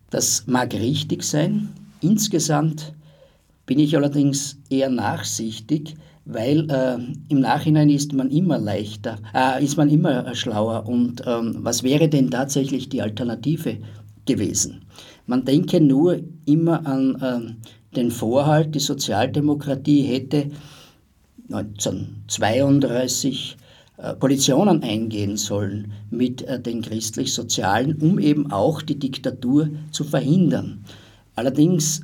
[0.09, 1.69] Das mag richtig sein.
[2.01, 2.95] Insgesamt
[3.65, 6.97] bin ich allerdings eher nachsichtig, weil äh,
[7.29, 10.85] im Nachhinein ist man immer leichter, äh, ist man immer schlauer.
[10.87, 13.77] Und ähm, was wäre denn tatsächlich die Alternative
[14.25, 14.81] gewesen?
[15.27, 17.39] Man denke nur immer an äh,
[17.95, 20.51] den Vorhalt, die Sozialdemokratie hätte
[21.51, 23.57] 1932
[23.97, 30.83] äh, Koalitionen eingehen sollen mit äh, den christlich-sozialen, um eben auch die Diktatur zu verhindern.
[31.35, 32.01] Allerdings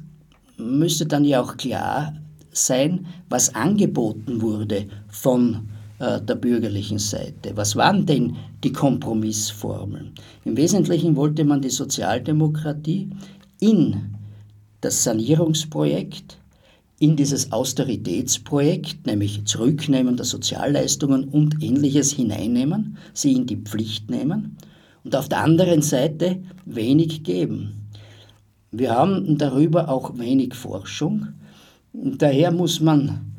[0.62, 2.14] müsste dann ja auch klar
[2.52, 5.70] sein, was angeboten wurde von
[6.00, 7.56] äh, der bürgerlichen Seite.
[7.56, 10.12] Was waren denn die Kompromissformeln?
[10.46, 13.10] Im Wesentlichen wollte man die Sozialdemokratie
[13.60, 14.16] in
[14.82, 16.38] das Sanierungsprojekt,
[17.00, 24.58] in dieses Austeritätsprojekt, nämlich Zurücknehmen der Sozialleistungen und ähnliches hineinnehmen, sie in die Pflicht nehmen
[25.04, 27.81] und auf der anderen Seite wenig geben.
[28.74, 31.28] Wir haben darüber auch wenig Forschung.
[31.92, 33.34] Daher muss man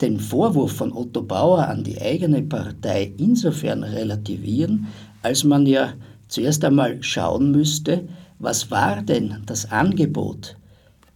[0.00, 4.86] den Vorwurf von Otto Bauer an die eigene Partei insofern relativieren,
[5.22, 5.94] als man ja
[6.28, 8.06] zuerst einmal schauen müsste,
[8.38, 10.56] was war denn das Angebot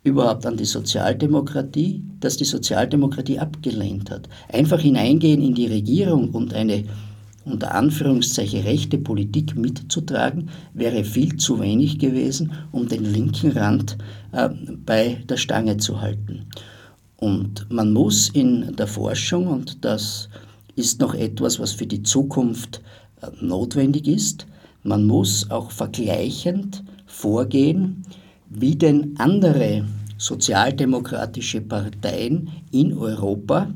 [0.03, 4.29] überhaupt an die Sozialdemokratie, das die Sozialdemokratie abgelehnt hat.
[4.53, 6.85] Einfach hineingehen in die Regierung und eine
[7.47, 13.97] unter Anführungszeichen rechte Politik mitzutragen, wäre viel zu wenig gewesen, um den linken Rand
[14.33, 14.49] äh,
[14.85, 16.47] bei der Stange zu halten.
[17.17, 20.29] Und man muss in der Forschung, und das
[20.75, 22.83] ist noch etwas, was für die Zukunft
[23.23, 24.47] äh, notwendig ist,
[24.83, 28.03] man muss auch vergleichend vorgehen,
[28.51, 29.85] wie denn andere
[30.19, 33.69] sozialdemokratische Parteien in Europa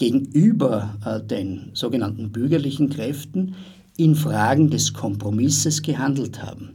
[0.00, 3.54] gegenüber äh, den sogenannten bürgerlichen Kräften
[3.98, 6.70] in Fragen des Kompromisses gehandelt haben.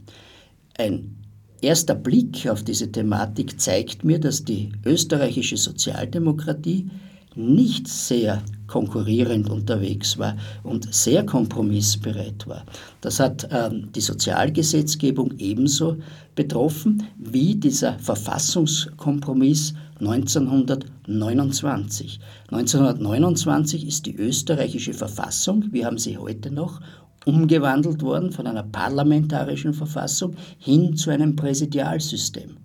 [0.78, 1.16] Ein
[1.60, 6.88] erster Blick auf diese Thematik zeigt mir, dass die österreichische Sozialdemokratie
[7.34, 12.64] nicht sehr konkurrierend unterwegs war und sehr kompromissbereit war.
[13.00, 15.96] Das hat ähm, die Sozialgesetzgebung ebenso
[16.36, 22.20] betroffen wie dieser Verfassungskompromiss 1929.
[22.50, 26.80] 1929 ist die österreichische Verfassung, wir haben sie heute noch,
[27.24, 32.56] umgewandelt worden von einer parlamentarischen Verfassung hin zu einem Präsidialsystem.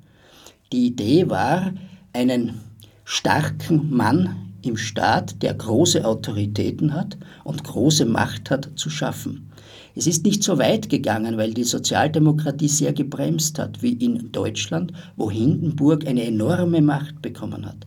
[0.71, 1.71] Die Idee war,
[2.13, 2.59] einen
[3.03, 9.50] starken Mann im Staat, der große Autoritäten hat und große Macht hat, zu schaffen.
[9.95, 14.93] Es ist nicht so weit gegangen, weil die Sozialdemokratie sehr gebremst hat, wie in Deutschland,
[15.17, 17.85] wo Hindenburg eine enorme Macht bekommen hat.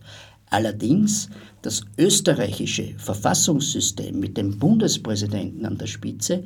[0.49, 1.29] Allerdings
[1.63, 6.43] das österreichische Verfassungssystem mit dem Bundespräsidenten an der Spitze,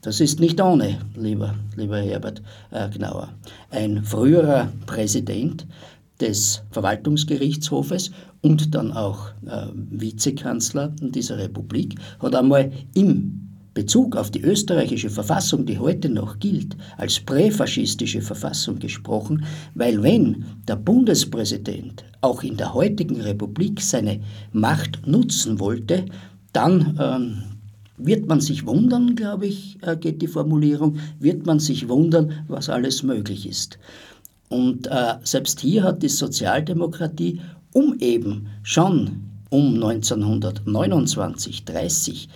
[0.00, 3.28] das ist nicht ohne, lieber, lieber Herbert äh, Gnauer.
[3.70, 5.66] Ein früherer Präsident
[6.20, 14.42] des Verwaltungsgerichtshofes und dann auch äh, Vizekanzler dieser Republik hat einmal im Bezug auf die
[14.42, 22.42] österreichische Verfassung, die heute noch gilt, als präfaschistische Verfassung gesprochen, weil wenn der Bundespräsident auch
[22.42, 24.20] in der heutigen Republik seine
[24.52, 26.04] Macht nutzen wollte,
[26.52, 27.42] dann ähm,
[27.96, 32.68] wird man sich wundern, glaube ich, äh, geht die Formulierung, wird man sich wundern, was
[32.68, 33.78] alles möglich ist.
[34.48, 37.40] Und äh, selbst hier hat die Sozialdemokratie,
[37.72, 42.28] um eben schon um 1929, 30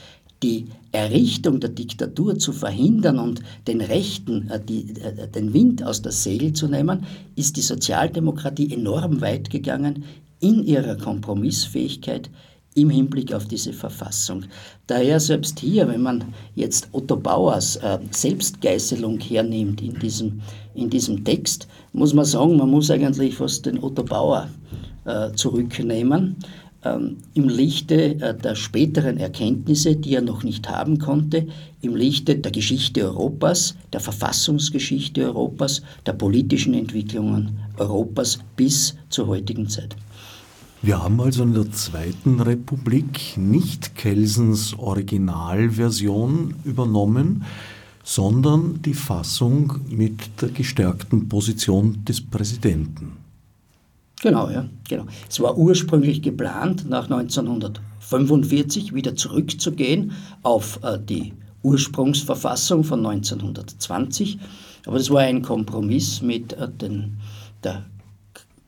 [0.42, 6.02] die Errichtung der Diktatur zu verhindern und den Rechten äh, die, äh, den Wind aus
[6.02, 7.04] der Segel zu nehmen,
[7.36, 10.04] ist die Sozialdemokratie enorm weit gegangen
[10.40, 12.30] in ihrer Kompromissfähigkeit
[12.74, 14.44] im Hinblick auf diese Verfassung.
[14.86, 20.42] Daher selbst hier, wenn man jetzt Otto Bauers äh, Selbstgeißelung hernimmt in diesem,
[20.74, 24.48] in diesem Text, muss man sagen, man muss eigentlich fast den Otto Bauer
[25.06, 26.36] äh, zurücknehmen
[27.34, 31.46] im Lichte äh, der späteren Erkenntnisse, die er noch nicht haben konnte,
[31.82, 39.68] im Lichte der Geschichte Europas, der Verfassungsgeschichte Europas, der politischen Entwicklungen Europas bis zur heutigen
[39.68, 39.96] Zeit.
[40.82, 47.44] Wir haben also in der Zweiten Republik nicht Kelsens Originalversion übernommen,
[48.04, 53.25] sondern die Fassung mit der gestärkten Position des Präsidenten.
[54.22, 55.06] Genau, ja, genau.
[55.28, 64.38] Es war ursprünglich geplant, nach 1945 wieder zurückzugehen auf äh, die Ursprungsverfassung von 1920,
[64.86, 67.18] aber das war ein Kompromiss mit äh, den,
[67.62, 67.84] der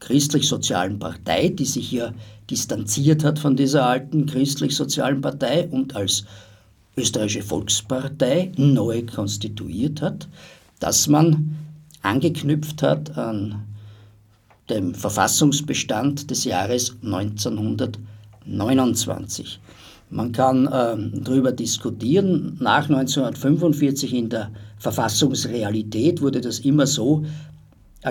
[0.01, 2.13] christlich-sozialen Partei, die sich ja
[2.51, 6.25] distanziert hat von dieser alten christlich-sozialen Partei und als
[6.97, 10.29] österreichische Volkspartei neu konstituiert hat,
[10.81, 11.57] dass man
[12.03, 13.65] angeknüpft hat an
[14.71, 19.61] dem Verfassungsbestand des Jahres 1929.
[20.11, 22.57] Man kann äh, darüber diskutieren.
[22.61, 27.27] Nach 1945 in der Verfassungsrealität wurde das immer so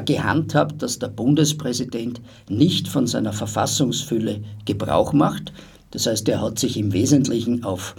[0.06, 5.54] gehandhabt, dass der Bundespräsident nicht von seiner Verfassungsfülle Gebrauch macht.
[5.92, 7.96] Das heißt, er hat sich im Wesentlichen auf,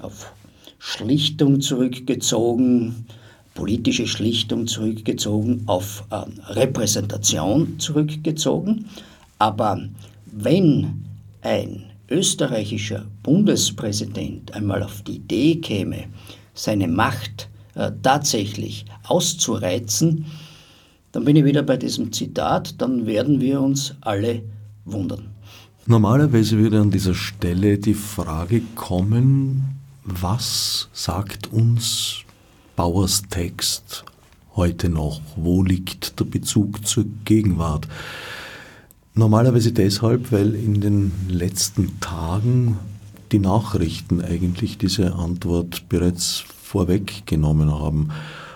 [0.00, 0.32] auf
[0.78, 3.06] Schlichtung zurückgezogen,
[3.54, 8.86] politische Schlichtung zurückgezogen, auf äh, Repräsentation zurückgezogen.
[9.38, 9.80] Aber
[10.32, 11.04] wenn
[11.42, 16.04] ein österreichischer Bundespräsident einmal auf die Idee käme,
[16.54, 20.26] seine Macht äh, tatsächlich auszureizen,
[21.12, 24.42] dann bin ich wieder bei diesem Zitat, dann werden wir uns alle
[24.84, 25.30] wundern.
[25.86, 29.64] Normalerweise würde an dieser Stelle die Frage kommen,
[30.04, 32.24] was sagt uns
[32.80, 34.06] Bauers Text
[34.56, 35.20] heute noch?
[35.36, 37.86] Wo liegt der Bezug zur Gegenwart?
[39.12, 42.78] Normalerweise deshalb, weil in den letzten Tagen
[43.32, 48.12] die Nachrichten eigentlich diese Antwort bereits vorweggenommen haben.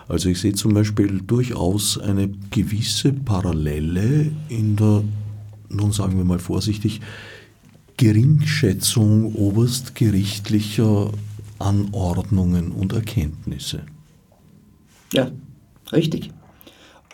[0.09, 5.05] Also ich sehe zum Beispiel durchaus eine gewisse Parallele in der,
[5.69, 7.03] nun sagen wir mal vorsichtig,
[7.99, 11.11] Geringschätzung oberstgerichtlicher
[11.59, 13.83] Anordnungen und Erkenntnisse.
[15.13, 15.31] Ja,
[15.93, 16.31] richtig.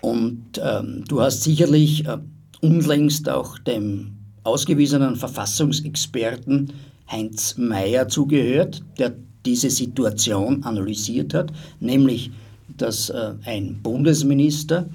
[0.01, 2.19] Und ähm, du hast sicherlich äh,
[2.61, 4.13] unlängst auch dem
[4.45, 6.73] ausgewiesenen Verfassungsexperten
[7.11, 12.31] Heinz Mayer zugehört, der diese Situation analysiert hat, nämlich
[12.77, 14.89] dass äh, ein Bundesminister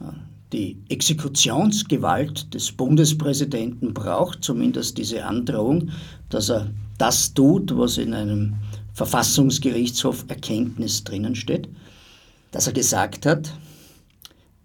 [0.00, 0.04] äh,
[0.52, 5.90] die Exekutionsgewalt des Bundespräsidenten braucht, zumindest diese Androhung,
[6.30, 8.54] dass er das tut, was in einem
[8.94, 11.68] Verfassungsgerichtshof Erkenntnis drinnen steht
[12.50, 13.52] dass er gesagt hat,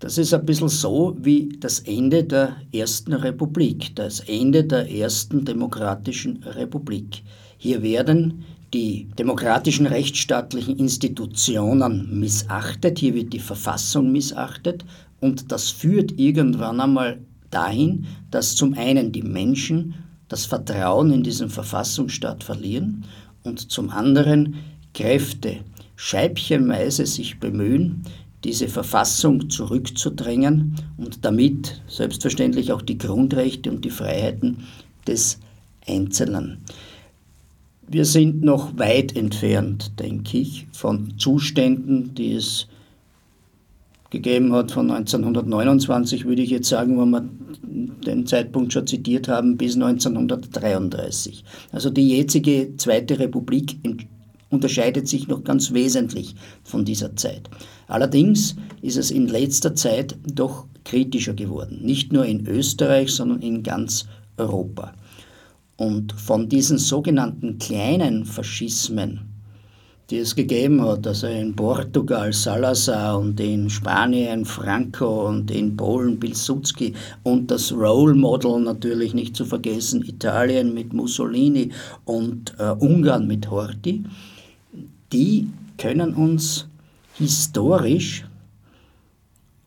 [0.03, 5.45] Das ist ein bisschen so wie das Ende der Ersten Republik, das Ende der Ersten
[5.45, 7.23] Demokratischen Republik.
[7.57, 8.43] Hier werden
[8.73, 14.83] die demokratischen rechtsstaatlichen Institutionen missachtet, hier wird die Verfassung missachtet
[15.21, 17.19] und das führt irgendwann einmal
[17.49, 19.93] dahin, dass zum einen die Menschen
[20.27, 23.05] das Vertrauen in diesen Verfassungsstaat verlieren
[23.43, 24.55] und zum anderen
[24.93, 25.59] Kräfte
[26.03, 28.01] scheibchenweise sich bemühen,
[28.43, 34.65] diese Verfassung zurückzudrängen und damit selbstverständlich auch die Grundrechte und die Freiheiten
[35.07, 35.39] des
[35.87, 36.57] Einzelnen.
[37.87, 42.67] Wir sind noch weit entfernt, denke ich, von Zuständen, die es
[44.09, 47.23] gegeben hat von 1929, würde ich jetzt sagen, wo wir
[48.05, 51.45] den Zeitpunkt schon zitiert haben, bis 1933.
[51.71, 53.77] Also die jetzige Zweite Republik
[54.53, 57.49] unterscheidet sich noch ganz wesentlich von dieser Zeit.
[57.87, 63.63] Allerdings ist es in letzter Zeit doch kritischer geworden, nicht nur in Österreich, sondern in
[63.63, 64.05] ganz
[64.37, 64.93] Europa.
[65.77, 69.21] Und von diesen sogenannten kleinen Faschismen,
[70.09, 76.19] die es gegeben hat, also in Portugal Salazar und in Spanien Franco und in Polen
[76.19, 81.71] Pilsudski und das Role Model natürlich nicht zu vergessen, Italien mit Mussolini
[82.05, 84.03] und äh, Ungarn mit Horthy,
[85.13, 85.47] die
[85.77, 86.67] können uns
[87.13, 88.25] historisch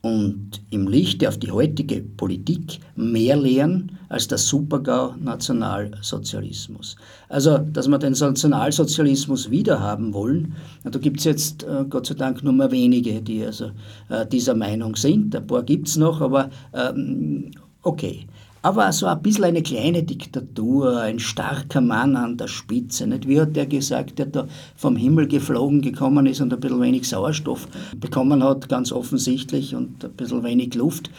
[0.02, 6.94] und im Lichte auf die heutige Politik mehr lehren als der Supergau-Nationalsozialismus.
[7.28, 10.54] Also, dass wir den Nationalsozialismus wiederhaben wollen,
[10.84, 13.72] da gibt es jetzt äh, Gott sei Dank nur mehr wenige, die also
[14.08, 15.34] äh, dieser Meinung sind.
[15.34, 17.50] Ein paar gibt es noch, aber ähm,
[17.82, 18.28] okay
[18.66, 23.06] aber so ein bisschen eine kleine Diktatur, ein starker Mann an der Spitze.
[23.06, 23.28] Nicht?
[23.28, 27.08] Wie hat der gesagt, der da vom Himmel geflogen gekommen ist und ein bisschen wenig
[27.08, 31.12] Sauerstoff bekommen hat, ganz offensichtlich, und ein bisschen wenig Luft.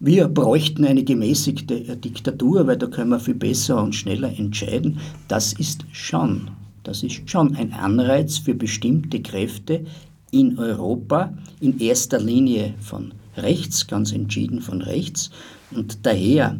[0.00, 5.00] Wir bräuchten eine gemäßigte Diktatur, weil da können wir viel besser und schneller entscheiden.
[5.28, 6.50] Das ist schon,
[6.82, 9.84] das ist schon ein Anreiz für bestimmte Kräfte
[10.30, 15.30] in Europa, in erster Linie von rechts, ganz entschieden von rechts,
[15.74, 16.58] und daher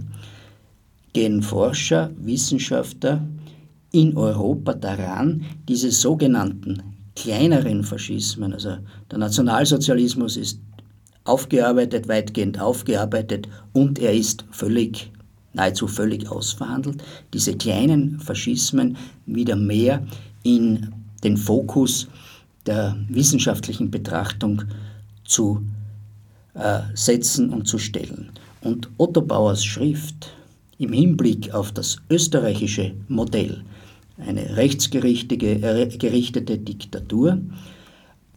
[1.13, 3.27] gehen Forscher, Wissenschaftler
[3.93, 6.83] in Europa daran, diese sogenannten
[7.15, 8.77] kleineren Faschismen, also
[9.11, 10.61] der Nationalsozialismus ist
[11.23, 15.13] aufgearbeitet, weitgehend aufgearbeitet und er ist völlig,
[15.53, 18.97] nahezu völlig ausverhandelt, diese kleinen Faschismen
[19.27, 20.05] wieder mehr
[20.43, 22.09] in den Fokus
[22.67, 24.63] der wissenschaftlichen Betrachtung
[25.25, 25.63] zu
[26.55, 28.31] äh, setzen und zu stellen.
[28.65, 30.35] Und Otto Bauers Schrift
[30.79, 33.63] im Hinblick auf das österreichische Modell,
[34.17, 37.39] eine rechtsgerichtete Diktatur,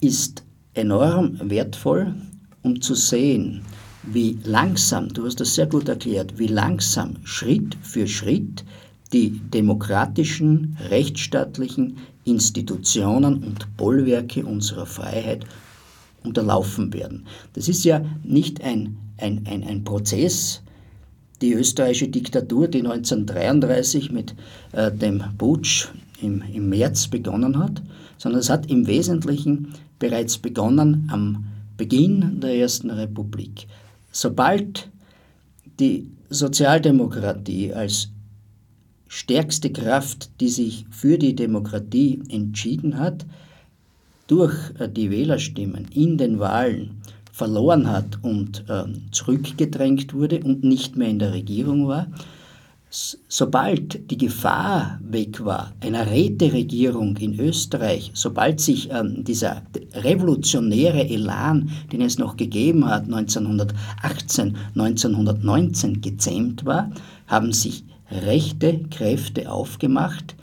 [0.01, 2.13] ist enorm wertvoll,
[2.61, 3.61] um zu sehen,
[4.03, 8.65] wie langsam, du hast das sehr gut erklärt, wie langsam Schritt für Schritt
[9.13, 15.45] die demokratischen, rechtsstaatlichen Institutionen und Bollwerke unserer Freiheit
[16.23, 17.25] unterlaufen werden.
[17.53, 20.61] Das ist ja nicht ein ein, ein, ein Prozess,
[21.41, 24.35] die österreichische Diktatur, die 1933 mit
[24.71, 25.89] äh, dem Putsch
[26.21, 27.81] im, im März begonnen hat,
[28.17, 31.45] sondern es hat im Wesentlichen bereits begonnen am
[31.77, 33.67] Beginn der Ersten Republik.
[34.11, 34.89] Sobald
[35.79, 38.09] die Sozialdemokratie als
[39.07, 43.25] stärkste Kraft, die sich für die Demokratie entschieden hat,
[44.27, 47.01] durch äh, die Wählerstimmen in den Wahlen
[47.37, 52.07] verloren hat und äh, zurückgedrängt wurde und nicht mehr in der Regierung war,
[52.89, 59.61] sobald die Gefahr weg war, einer Räteregierung in Österreich, sobald sich ähm, dieser
[59.93, 66.89] revolutionäre Elan, den es noch gegeben hat, 1918, 1919 gezähmt war,
[67.27, 70.35] haben sich rechte Kräfte aufgemacht,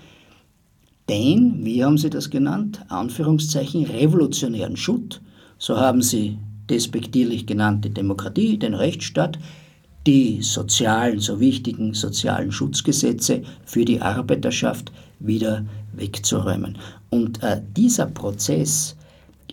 [1.09, 5.21] den, wie haben sie das genannt, Anführungszeichen, revolutionären Schutt,
[5.59, 6.39] so haben sie
[6.71, 9.39] despektierlich genannte Demokratie, den Rechtsstaat,
[10.07, 16.77] die sozialen, so wichtigen sozialen Schutzgesetze für die Arbeiterschaft wieder wegzuräumen.
[17.11, 18.97] Und äh, dieser Prozess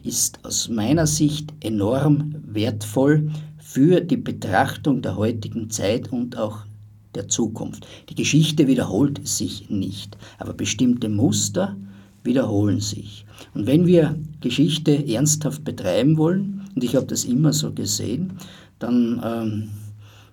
[0.04, 6.60] ist aus meiner Sicht enorm wertvoll für die Betrachtung der heutigen Zeit und auch
[7.16, 7.88] der Zukunft.
[8.10, 11.78] Die Geschichte wiederholt sich nicht, aber bestimmte Muster
[12.24, 13.26] wiederholen sich.
[13.54, 18.34] Und wenn wir Geschichte ernsthaft betreiben wollen, und ich habe das immer so gesehen,
[18.80, 19.70] dann ähm,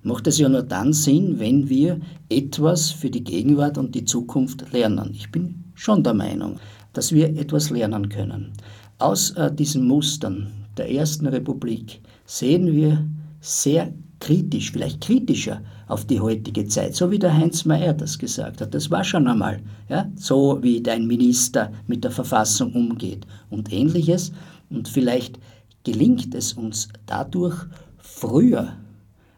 [0.03, 4.73] macht es ja nur dann Sinn, wenn wir etwas für die Gegenwart und die Zukunft
[4.73, 5.11] lernen.
[5.13, 6.59] Ich bin schon der Meinung,
[6.93, 8.53] dass wir etwas lernen können.
[8.99, 13.05] Aus äh, diesen Mustern der Ersten Republik sehen wir
[13.41, 18.61] sehr kritisch, vielleicht kritischer auf die heutige Zeit, so wie der Heinz Mayer das gesagt
[18.61, 18.75] hat.
[18.75, 24.33] Das war schon einmal ja, so, wie dein Minister mit der Verfassung umgeht und ähnliches.
[24.71, 25.39] Und vielleicht
[25.85, 27.57] gelingt es uns dadurch
[27.99, 28.77] früher,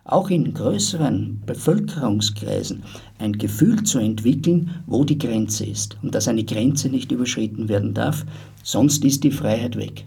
[0.05, 2.83] auch in größeren Bevölkerungskreisen,
[3.19, 7.95] ein Gefühl zu entwickeln, wo die Grenze ist und dass eine Grenze nicht überschritten werden
[7.95, 8.25] darf,
[8.63, 10.07] sonst ist die Freiheit weg.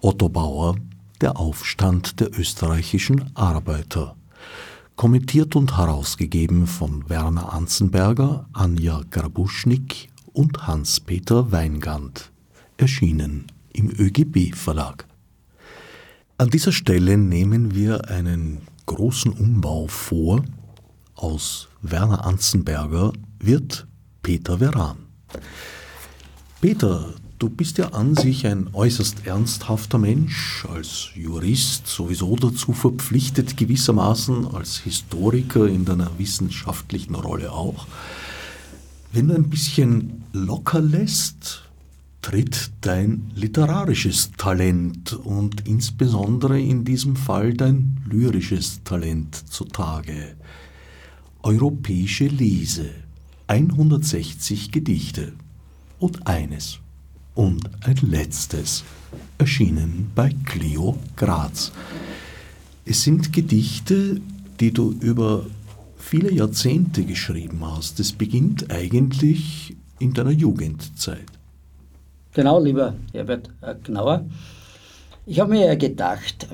[0.00, 0.76] Otto Bauer,
[1.20, 4.16] Der Aufstand der österreichischen Arbeiter.
[4.96, 12.30] Kommentiert und herausgegeben von Werner Anzenberger, Anja Grabuschnik und Hans-Peter Weingand.
[12.76, 15.06] Erschienen im ÖGB Verlag.
[16.38, 20.42] An dieser Stelle nehmen wir einen großen Umbau vor.
[21.14, 23.86] Aus Werner Anzenberger wird
[24.22, 24.96] Peter Veran.
[26.60, 33.56] Peter, du bist ja an sich ein äußerst ernsthafter Mensch, als Jurist sowieso dazu verpflichtet
[33.56, 37.86] gewissermaßen, als Historiker in deiner wissenschaftlichen Rolle auch.
[39.12, 41.63] Wenn du ein bisschen locker lässt,
[42.24, 50.34] tritt dein literarisches Talent und insbesondere in diesem Fall dein lyrisches Talent zutage.
[51.42, 52.88] Europäische Lese,
[53.46, 55.34] 160 Gedichte
[55.98, 56.78] und eines
[57.34, 58.84] und ein letztes,
[59.36, 61.72] erschienen bei Clio Graz.
[62.86, 64.18] Es sind Gedichte,
[64.60, 65.44] die du über
[65.98, 68.00] viele Jahrzehnte geschrieben hast.
[68.00, 71.33] Es beginnt eigentlich in deiner Jugendzeit.
[72.34, 73.48] Genau, lieber Herbert
[73.84, 74.24] Gnauer.
[75.24, 76.48] Ich habe mir ja gedacht,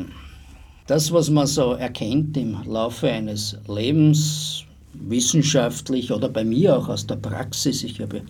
[0.86, 7.06] das, was man so erkennt im Laufe eines Lebens, wissenschaftlich oder bei mir auch aus
[7.06, 8.20] der Praxis, ich habe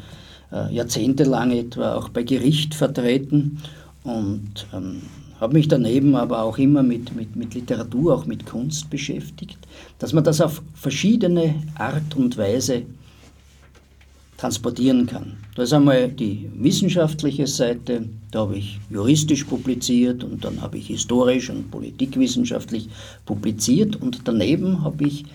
[0.53, 3.59] äh, jahrzehntelang etwa auch bei Gericht vertreten
[4.05, 5.03] und ähm,
[5.40, 9.59] habe mich daneben aber auch immer mit, mit, mit Literatur, auch mit Kunst beschäftigt,
[9.98, 12.84] dass man das auf verschiedene Art und Weise
[14.41, 15.36] transportieren kann.
[15.55, 20.86] Da ist einmal die wissenschaftliche Seite, da habe ich juristisch publiziert und dann habe ich
[20.86, 22.88] historisch und politikwissenschaftlich
[23.26, 25.26] publiziert und daneben habe ich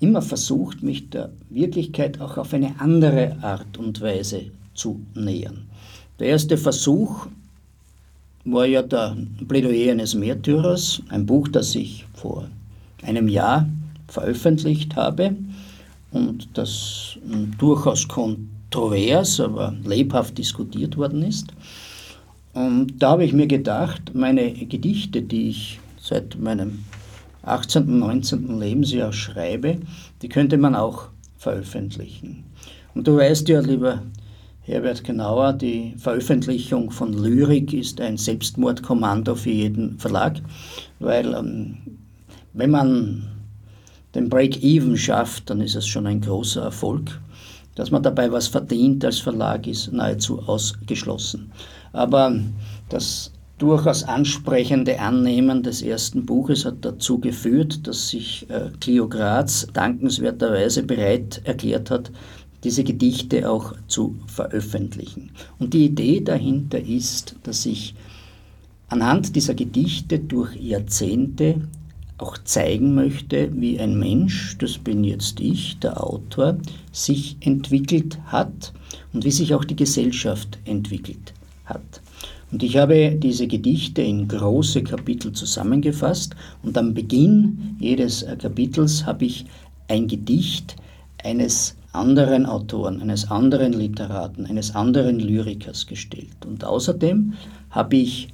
[0.00, 5.68] immer versucht, mich der Wirklichkeit auch auf eine andere Art und Weise zu nähern.
[6.18, 7.28] Der erste Versuch
[8.44, 9.16] war ja der
[9.46, 12.48] Plädoyer eines Märtyrers, ein Buch, das ich vor
[13.02, 13.68] einem Jahr
[14.08, 15.36] veröffentlicht habe
[16.10, 17.18] und das
[17.58, 21.48] durchaus kontrovers, aber lebhaft diskutiert worden ist.
[22.54, 26.84] Und da habe ich mir gedacht, meine Gedichte, die ich seit meinem
[27.42, 28.58] 18., 19.
[28.58, 29.78] Lebensjahr schreibe,
[30.22, 32.44] die könnte man auch veröffentlichen.
[32.94, 34.02] Und du weißt ja, lieber
[34.62, 40.40] Herbert Genauer, die Veröffentlichung von Lyrik ist ein Selbstmordkommando für jeden Verlag,
[40.98, 41.78] weil ähm,
[42.52, 43.28] wenn man
[44.18, 47.20] den Break-Even schafft, dann ist es schon ein großer Erfolg.
[47.74, 51.52] Dass man dabei was verdient als Verlag ist nahezu ausgeschlossen.
[51.92, 52.34] Aber
[52.88, 59.66] das durchaus ansprechende Annehmen des ersten Buches hat dazu geführt, dass sich äh, Clio Graz
[59.72, 62.10] dankenswerterweise bereit erklärt hat,
[62.64, 65.30] diese Gedichte auch zu veröffentlichen.
[65.58, 67.94] Und die Idee dahinter ist, dass ich
[68.88, 71.60] anhand dieser Gedichte durch Jahrzehnte
[72.18, 76.58] auch zeigen möchte, wie ein Mensch, das bin jetzt ich, der Autor,
[76.92, 78.72] sich entwickelt hat
[79.12, 81.32] und wie sich auch die Gesellschaft entwickelt
[81.64, 82.00] hat.
[82.50, 89.26] Und ich habe diese Gedichte in große Kapitel zusammengefasst und am Beginn jedes Kapitels habe
[89.26, 89.44] ich
[89.88, 90.76] ein Gedicht
[91.22, 96.46] eines anderen Autoren, eines anderen Literaten, eines anderen Lyrikers gestellt.
[96.46, 97.34] Und außerdem
[97.70, 98.28] habe ich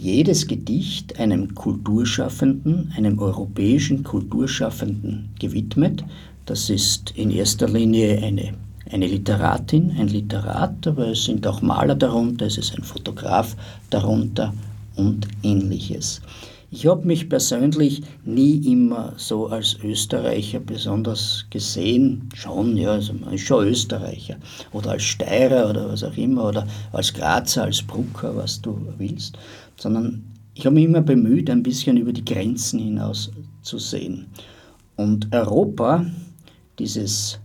[0.00, 6.02] jedes Gedicht einem Kulturschaffenden, einem europäischen Kulturschaffenden gewidmet.
[6.46, 8.54] Das ist in erster Linie eine,
[8.90, 13.54] eine Literatin, ein Literat, aber es sind auch Maler darunter, es ist ein Fotograf
[13.90, 14.54] darunter
[14.96, 16.22] und ähnliches.
[16.72, 23.34] Ich habe mich persönlich nie immer so als Österreicher besonders gesehen, schon, ja, also man
[23.34, 24.36] ist schon Österreicher
[24.72, 29.36] oder als Steirer oder was auch immer oder als Grazer, als Brucker, was du willst
[29.80, 30.22] sondern
[30.54, 33.30] ich habe mich immer bemüht, ein bisschen über die Grenzen hinaus
[33.62, 34.26] zu sehen.
[34.96, 36.04] Und Europa,
[36.78, 37.38] dieses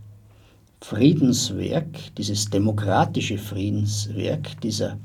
[0.82, 4.98] Friedenswerk, dieses demokratische Friedenswerk, dieser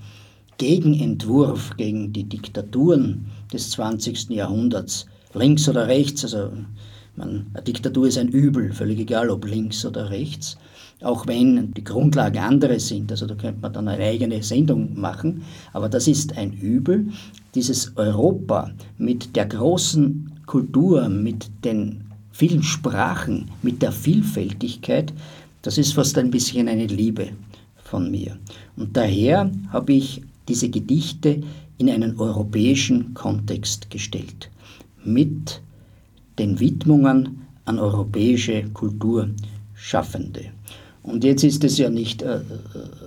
[0.58, 4.30] Gegenentwurf gegen die Diktaturen des 20.
[4.30, 6.52] Jahrhunderts, links oder rechts, also
[7.16, 10.58] man, eine Diktatur ist ein Übel, völlig egal ob links oder rechts,
[11.02, 13.12] auch wenn die Grundlagen andere sind.
[13.12, 15.44] Also da könnte man dann eine eigene Sendung machen.
[15.74, 17.08] Aber das ist ein Übel.
[17.56, 25.14] Dieses Europa mit der großen Kultur, mit den vielen Sprachen, mit der Vielfältigkeit,
[25.62, 27.30] das ist fast ein bisschen eine Liebe
[27.84, 28.38] von mir.
[28.78, 31.42] Und daher habe ich diese Gedichte
[31.78, 34.50] in einen europäischen Kontext gestellt,
[35.04, 35.62] mit
[36.40, 40.46] den Widmungen an europäische Kulturschaffende.
[41.04, 42.42] Und jetzt ist es ja nicht äh,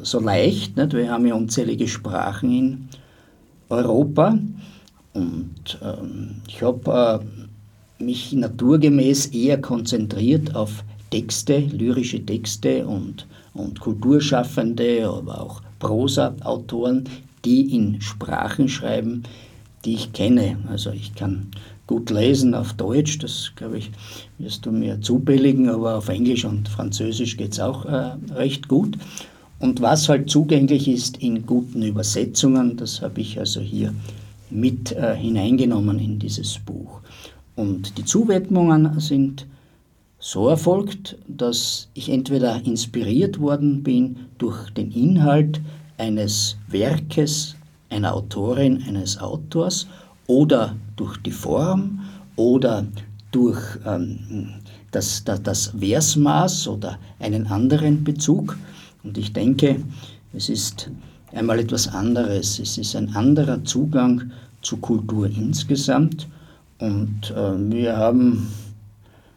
[0.03, 0.76] so leicht.
[0.76, 0.92] Nicht?
[0.92, 2.88] Wir haben ja unzählige Sprachen in
[3.68, 4.38] Europa.
[5.12, 7.22] Und ähm, ich habe
[8.01, 17.05] äh, mich naturgemäß eher konzentriert auf Texte, lyrische Texte und, und Kulturschaffende, aber auch Prosa-Autoren,
[17.45, 19.22] die in Sprachen schreiben,
[19.85, 20.59] die ich kenne.
[20.68, 21.49] Also ich kann
[21.87, 23.91] gut lesen auf Deutsch, das glaube ich,
[24.39, 28.97] wirst du mir zubilligen, aber auf Englisch und Französisch geht es auch äh, recht gut.
[29.59, 33.95] Und was halt zugänglich ist in guten Übersetzungen, das habe ich also hier
[34.51, 37.01] mit äh, hineingenommen in dieses Buch.
[37.57, 39.47] Und die Zuwidmungen sind
[40.18, 45.61] so erfolgt, dass ich entweder inspiriert worden bin durch den Inhalt
[45.99, 47.57] eines Werkes
[47.91, 49.87] einer Autorin, eines Autors
[50.26, 52.01] oder durch die Form
[52.37, 52.87] oder
[53.30, 54.55] durch ähm,
[54.91, 58.57] das, das, das Versmaß oder einen anderen Bezug.
[59.03, 59.82] Und ich denke,
[60.32, 60.91] es ist
[61.32, 62.59] einmal etwas anderes.
[62.59, 64.30] Es ist ein anderer Zugang
[64.62, 66.28] zu Kultur insgesamt.
[66.78, 68.49] Und äh, wir haben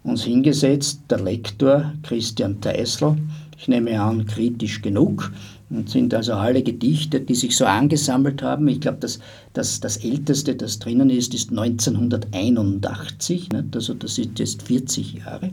[0.04, 3.18] uns hingesetzt, der Lektor Christian Teisel,
[3.58, 5.32] ich nehme an, kritisch genug,
[5.70, 8.68] und sind also alle Gedichte, die sich so angesammelt haben.
[8.70, 9.20] Ich glaube, das,
[9.54, 13.76] das, das älteste, das drinnen ist, ist 1981, nicht?
[13.76, 15.50] also das sind jetzt 40 Jahre,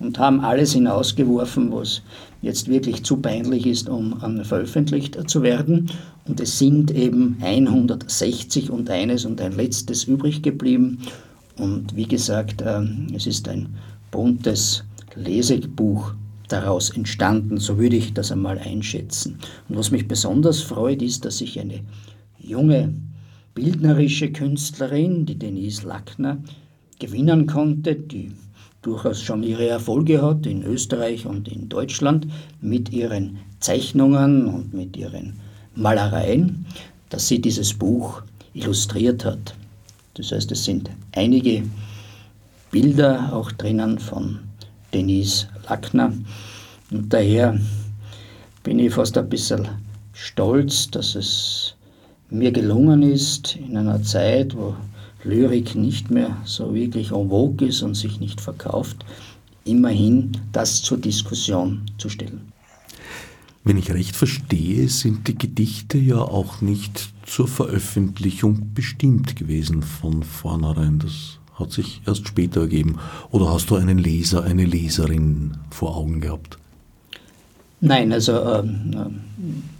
[0.00, 2.02] und haben alles hinausgeworfen, was
[2.42, 5.88] jetzt wirklich zu peinlich ist, um veröffentlicht zu werden.
[6.26, 10.98] Und es sind eben 160 und eines und ein letztes übrig geblieben.
[11.56, 13.76] Und wie gesagt, ähm, es ist ein
[14.10, 14.84] buntes
[15.14, 16.14] Lesebuch
[16.48, 19.38] daraus entstanden, so würde ich das einmal einschätzen.
[19.68, 21.80] Und was mich besonders freut, ist, dass ich eine
[22.38, 22.94] junge
[23.54, 26.38] bildnerische Künstlerin, die Denise Lackner,
[26.98, 28.32] gewinnen konnte, die
[28.82, 32.26] durchaus schon ihre Erfolge hat in Österreich und in Deutschland
[32.60, 35.34] mit ihren Zeichnungen und mit ihren
[35.74, 36.66] Malereien,
[37.08, 38.22] dass sie dieses Buch
[38.52, 39.54] illustriert hat.
[40.14, 41.62] Das heißt, es sind einige
[42.70, 44.40] Bilder auch drinnen von
[44.92, 46.12] Denise Lackner.
[46.90, 47.58] Und daher
[48.62, 49.68] bin ich fast ein bisschen
[50.12, 51.74] stolz, dass es
[52.30, 54.74] mir gelungen ist, in einer Zeit, wo
[55.24, 59.04] Lyrik nicht mehr so wirklich en vogue ist und sich nicht verkauft,
[59.64, 62.52] immerhin das zur Diskussion zu stellen.
[63.66, 70.22] Wenn ich recht verstehe, sind die Gedichte ja auch nicht zur Veröffentlichung bestimmt gewesen von
[70.22, 70.98] vornherein.
[70.98, 72.98] Das hat sich erst später ergeben.
[73.30, 76.58] Oder hast du einen Leser, eine Leserin vor Augen gehabt?
[77.80, 79.22] Nein, also ähm,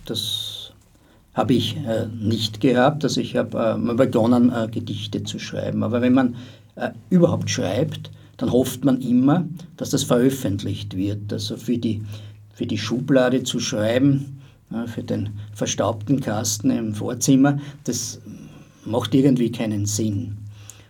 [0.05, 0.73] das
[1.35, 3.03] habe ich äh, nicht gehabt.
[3.03, 5.83] Also ich habe äh, begonnen, äh, Gedichte zu schreiben.
[5.83, 6.37] Aber wenn man
[6.77, 9.45] äh, überhaupt schreibt, dann hofft man immer,
[9.77, 11.33] dass das veröffentlicht wird.
[11.33, 12.03] Also für die,
[12.53, 14.41] für die Schublade zu schreiben,
[14.87, 18.21] für den verstaubten Kasten im Vorzimmer, das
[18.85, 20.37] macht irgendwie keinen Sinn.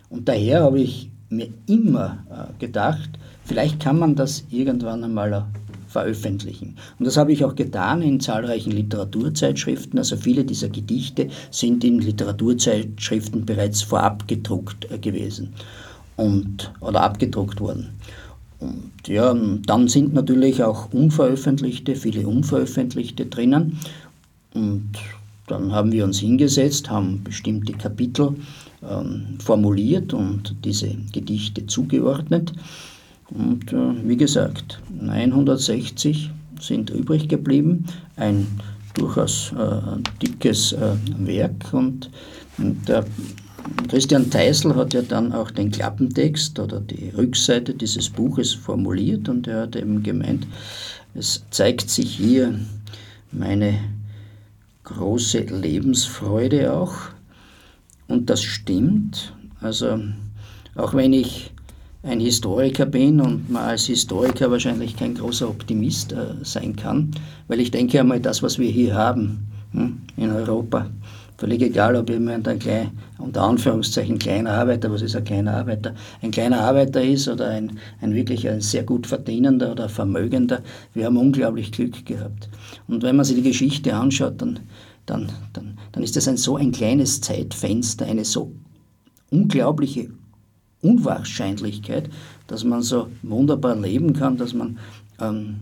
[0.09, 3.09] Und daher habe ich mir immer äh, gedacht,
[3.43, 5.41] vielleicht kann man das irgendwann einmal äh,
[5.87, 6.75] veröffentlichen.
[6.99, 9.97] Und das habe ich auch getan in zahlreichen Literaturzeitschriften.
[9.97, 15.53] Also viele dieser Gedichte sind in Literaturzeitschriften bereits vorab gedruckt äh, gewesen
[16.15, 17.89] und, oder abgedruckt worden.
[18.59, 19.33] Und ja,
[19.65, 23.79] dann sind natürlich auch unveröffentlichte, viele unveröffentlichte drinnen.
[24.53, 24.91] Und
[25.47, 28.35] dann haben wir uns hingesetzt, haben bestimmte Kapitel
[28.89, 32.53] ähm, formuliert und diese Gedichte zugeordnet.
[33.29, 38.47] Und äh, wie gesagt, 960 sind übrig geblieben, ein
[38.93, 41.73] durchaus äh, dickes äh, Werk.
[41.73, 42.09] Und,
[42.57, 43.05] und der
[43.89, 49.27] Christian Teisel hat ja dann auch den Klappentext oder die Rückseite dieses Buches formuliert.
[49.27, 50.47] Und er hat eben gemeint,
[51.13, 52.59] es zeigt sich hier
[53.31, 53.79] meine
[54.83, 56.93] große Lebensfreude auch
[58.07, 59.33] und das stimmt.
[59.61, 59.99] Also
[60.75, 61.51] auch wenn ich
[62.03, 67.11] ein Historiker bin und man als Historiker wahrscheinlich kein großer Optimist äh, sein kann,
[67.47, 70.87] weil ich denke einmal, das, was wir hier haben hm, in Europa,
[71.37, 75.93] Völlig egal, ob jemand ein klein, unter Anführungszeichen kleiner Arbeiter, was ist ein kleiner Arbeiter,
[76.21, 80.61] ein kleiner Arbeiter ist oder ein, ein wirklich ein sehr gut verdienender oder vermögender.
[80.93, 82.47] Wir haben unglaublich Glück gehabt.
[82.87, 84.59] Und wenn man sich die Geschichte anschaut, dann,
[85.05, 88.51] dann, dann, dann ist das ein so ein kleines Zeitfenster, eine so
[89.31, 90.09] unglaubliche
[90.81, 92.09] Unwahrscheinlichkeit,
[92.47, 94.77] dass man so wunderbar leben kann, dass man
[95.21, 95.61] ähm,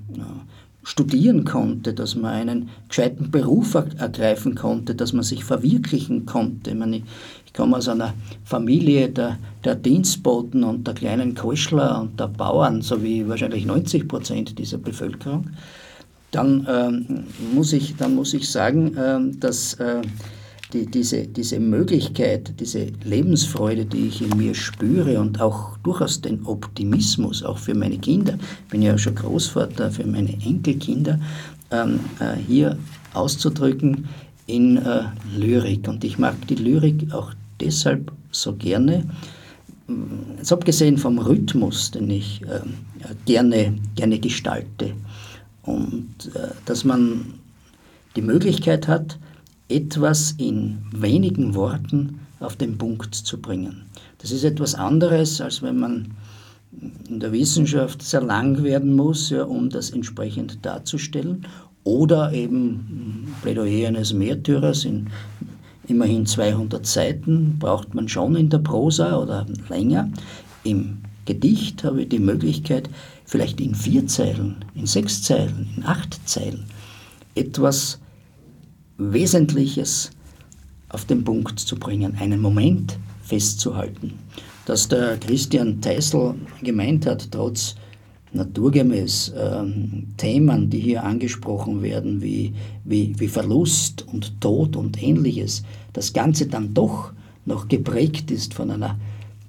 [0.81, 6.71] studieren konnte, dass man einen gescheiten Beruf ergreifen konnte, dass man sich verwirklichen konnte.
[6.71, 7.03] Ich, meine,
[7.45, 12.81] ich komme aus einer Familie der, der Dienstboten und der kleinen Koschler und der Bauern,
[12.81, 15.51] so wie wahrscheinlich 90 Prozent dieser Bevölkerung.
[16.33, 17.23] Dann, ähm,
[17.53, 20.01] muss, ich, dann muss ich sagen, ähm, dass äh,
[20.73, 26.43] die, diese, diese Möglichkeit, diese Lebensfreude, die ich in mir spüre und auch durchaus den
[26.45, 31.19] Optimismus, auch für meine Kinder, ich bin ja schon Großvater für meine Enkelkinder,
[31.69, 32.77] ähm, äh, hier
[33.13, 34.09] auszudrücken
[34.47, 35.03] in äh,
[35.37, 35.87] Lyrik.
[35.87, 37.31] Und ich mag die Lyrik auch
[37.61, 39.03] deshalb so gerne,
[40.37, 42.61] jetzt abgesehen vom Rhythmus, den ich äh,
[43.25, 44.93] gerne, gerne gestalte.
[45.63, 47.35] Und äh, dass man
[48.15, 49.17] die Möglichkeit hat,
[49.69, 53.83] etwas in wenigen Worten auf den Punkt zu bringen.
[54.19, 56.11] Das ist etwas anderes, als wenn man
[57.07, 61.45] in der Wissenschaft sehr lang werden muss, ja, um das entsprechend darzustellen.
[61.83, 65.09] Oder eben Plädoyer eines Märtyrers in
[65.87, 70.09] immerhin 200 Seiten braucht man schon in der Prosa oder länger.
[70.63, 72.89] Im Gedicht habe ich die Möglichkeit,
[73.33, 76.65] vielleicht in vier Zeilen, in sechs Zeilen, in acht Zeilen
[77.33, 77.99] etwas
[78.99, 80.11] Wesentliches
[80.89, 84.19] auf den Punkt zu bringen, einen Moment festzuhalten.
[84.67, 87.73] Dass der Christian Teisel gemeint hat, trotz
[88.33, 92.53] naturgemäß ähm, Themen, die hier angesprochen werden, wie,
[92.83, 95.63] wie, wie Verlust und Tod und ähnliches,
[95.93, 97.13] das Ganze dann doch
[97.45, 98.99] noch geprägt ist von einer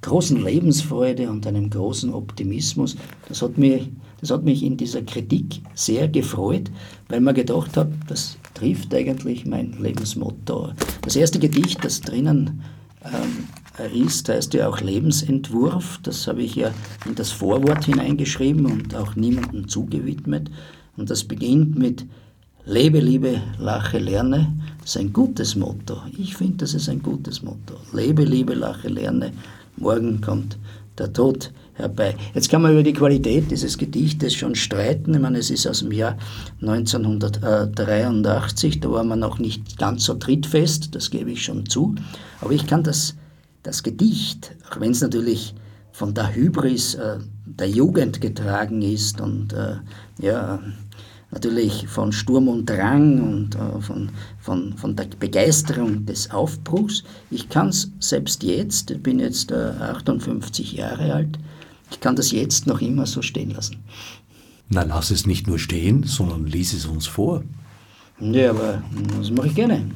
[0.05, 2.97] großen Lebensfreude und einem großen Optimismus,
[3.29, 3.91] das hat mich,
[4.21, 6.71] das hat mich in dieser Kritik sehr gefreut,
[7.09, 10.73] weil man gedacht hat, das trifft eigentlich mein Lebensmotto.
[11.03, 12.63] Das erste Gedicht, das drinnen
[13.05, 16.01] ähm, ist, heißt ja auch Lebensentwurf.
[16.03, 16.71] Das habe ich ja
[17.07, 20.51] in das Vorwort hineingeschrieben und auch niemandem zugewidmet.
[20.97, 22.05] Und das beginnt mit
[22.67, 24.55] Lebe, liebe, lache, lerne.
[24.81, 25.99] Das ist ein gutes Motto.
[26.17, 27.75] Ich finde, das ist ein gutes Motto.
[27.93, 29.33] Lebe, liebe, lache, lerne.
[29.77, 30.59] Morgen kommt
[30.99, 32.17] der Tod herbei.
[32.35, 35.15] Jetzt kann man über die Qualität dieses Gedichtes schon streiten.
[35.15, 36.17] Ich meine, es ist aus dem Jahr
[36.61, 41.95] 1983, da war man noch nicht ganz so trittfest, das gebe ich schon zu.
[42.41, 43.17] Aber ich kann das,
[43.63, 45.55] das Gedicht, auch wenn es natürlich
[45.91, 49.77] von der Hybris äh, der Jugend getragen ist und äh,
[50.21, 50.61] ja,
[51.35, 54.11] natürlich von Sturm und Drang und äh, von,
[54.41, 57.05] von, von der Begeisterung des Aufbruchs.
[57.31, 61.39] Ich kann es selbst jetzt, ich bin jetzt äh, 58 Jahre alt,
[61.91, 63.83] ich kann das jetzt noch immer so stehen lassen.
[64.69, 67.43] Na, lass es nicht nur stehen, sondern lies es uns vor.
[68.21, 68.83] Ja, aber
[69.19, 69.91] das mache ich gerne.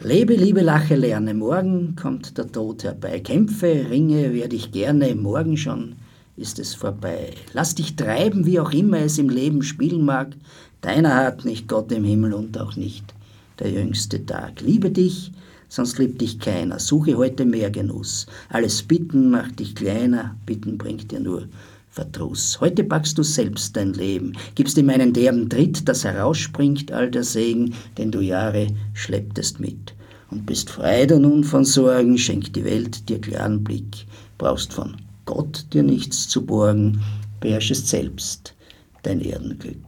[0.00, 3.20] Lebe, liebe, lache, lerne, morgen kommt der Tod herbei.
[3.20, 5.96] Kämpfe, ringe, werde ich gerne, morgen schon
[6.36, 7.34] ist es vorbei.
[7.52, 10.34] Lass dich treiben, wie auch immer es im Leben spielen mag.
[10.80, 13.14] Deiner hat nicht Gott im Himmel und auch nicht
[13.58, 14.60] der jüngste Tag.
[14.60, 15.32] Liebe dich,
[15.68, 16.78] sonst liebt dich keiner.
[16.78, 18.26] Suche heute mehr Genuss.
[18.48, 21.48] Alles Bitten macht dich kleiner, Bitten bringt dir nur
[21.90, 22.58] Verdruss.
[22.60, 27.22] Heute packst du selbst dein Leben, gibst ihm einen derben Tritt, dass herausspringt all der
[27.22, 29.94] Segen, den du Jahre schlepptest mit.
[30.30, 34.06] Und bist frei du nun von Sorgen, schenkt die Welt dir klaren Blick,
[34.38, 37.02] brauchst von Gott dir nichts zu borgen,
[37.40, 38.54] beherrschest selbst
[39.02, 39.84] dein Erdenglück.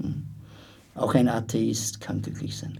[0.00, 0.24] Hm.
[0.94, 2.78] Auch ein Atheist kann glücklich sein.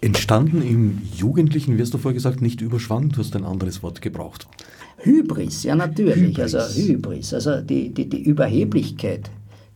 [0.00, 4.46] Entstanden im Jugendlichen, wirst du vorher gesagt, nicht überschwang, du hast ein anderes Wort gebraucht.
[4.98, 6.54] Hybris, ja natürlich, Hybris.
[6.54, 9.30] also Hybris, also die, die, die Überheblichkeit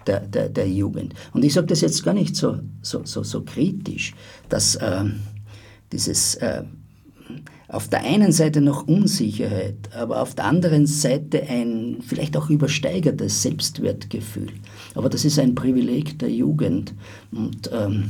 [0.07, 1.15] der, der, der Jugend.
[1.33, 4.15] Und ich sage das jetzt gar nicht so, so, so, so kritisch,
[4.49, 5.05] dass äh,
[5.93, 6.65] dieses äh,
[7.69, 13.43] auf der einen Seite noch Unsicherheit, aber auf der anderen Seite ein vielleicht auch übersteigertes
[13.43, 14.49] Selbstwertgefühl.
[14.95, 16.95] Aber das ist ein Privileg der Jugend.
[17.31, 18.09] Und ähm,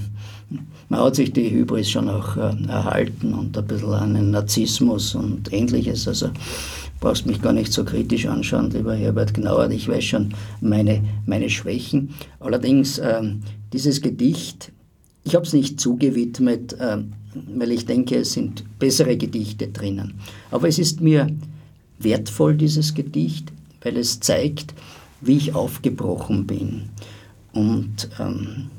[0.88, 5.52] man hat sich die Hybris schon auch äh, erhalten und ein bisschen einen Narzissmus und
[5.52, 6.06] ähnliches.
[6.06, 6.30] Also
[7.00, 9.70] brauchst mich gar nicht so kritisch anschauen, lieber Herbert Gnauer.
[9.70, 12.14] Ich weiß schon meine, meine Schwächen.
[12.38, 13.40] Allerdings, ähm,
[13.72, 14.72] dieses Gedicht,
[15.28, 16.96] ich habe es nicht zugewidmet, äh,
[17.54, 20.14] weil ich denke, es sind bessere Gedichte drinnen.
[20.50, 21.28] Aber es ist mir
[21.98, 23.52] wertvoll, dieses Gedicht,
[23.82, 24.72] weil es zeigt,
[25.20, 26.88] wie ich aufgebrochen bin.
[27.52, 28.70] Und ähm,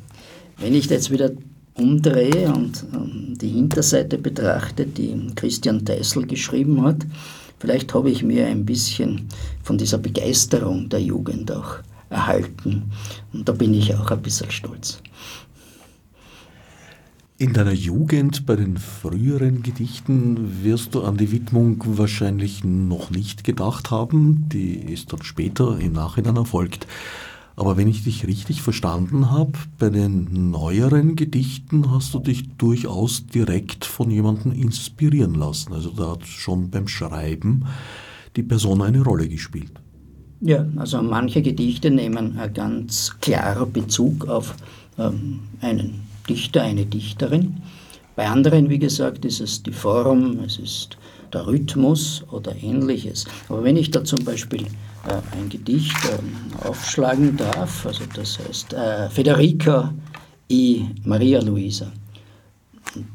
[0.58, 1.30] wenn ich jetzt wieder
[1.76, 7.06] umdrehe und ähm, die Hinterseite betrachte, die Christian Teissel geschrieben hat,
[7.60, 9.28] vielleicht habe ich mir ein bisschen
[9.62, 11.76] von dieser Begeisterung der Jugend auch
[12.10, 12.91] erhalten.
[13.34, 15.00] Und da bin ich auch ein bisschen stolz.
[17.42, 23.46] In deiner Jugend bei den früheren Gedichten wirst du an die Widmung wahrscheinlich noch nicht
[23.46, 24.50] gedacht haben.
[24.50, 26.86] Die ist dann später im Nachhinein erfolgt.
[27.56, 33.26] Aber wenn ich dich richtig verstanden habe, bei den neueren Gedichten hast du dich durchaus
[33.26, 35.72] direkt von jemandem inspirieren lassen.
[35.72, 37.64] Also da hat schon beim Schreiben
[38.36, 39.72] die Person eine Rolle gespielt.
[40.42, 44.56] Ja, also manche Gedichte nehmen einen ganz klaren Bezug auf
[44.98, 47.58] ähm, einen Dichter, eine Dichterin.
[48.16, 50.98] Bei anderen, wie gesagt, ist es die Form, es ist
[51.34, 53.26] der Rhythmus oder ähnliches.
[53.48, 58.74] Aber wenn ich da zum Beispiel äh, ein Gedicht äh, aufschlagen darf, also das heißt
[58.74, 59.94] äh, Federica
[60.52, 61.92] i Maria Luisa.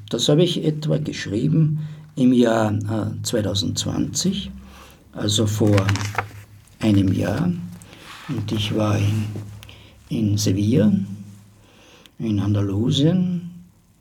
[0.09, 1.81] Das habe ich etwa geschrieben
[2.17, 2.73] im Jahr
[3.23, 4.51] 2020, äh,
[5.19, 5.77] also vor
[6.81, 7.53] einem Jahr.
[8.29, 9.25] Und ich war in,
[10.09, 10.93] in Sevilla,
[12.19, 13.51] in Andalusien.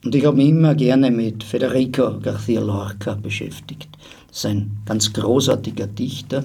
[0.04, 3.90] Und ich habe mich immer gerne mit Federico García Lorca beschäftigt.
[4.28, 6.44] Das ist ein ganz großartiger Dichter.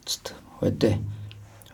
[0.00, 0.98] Jetzt heute,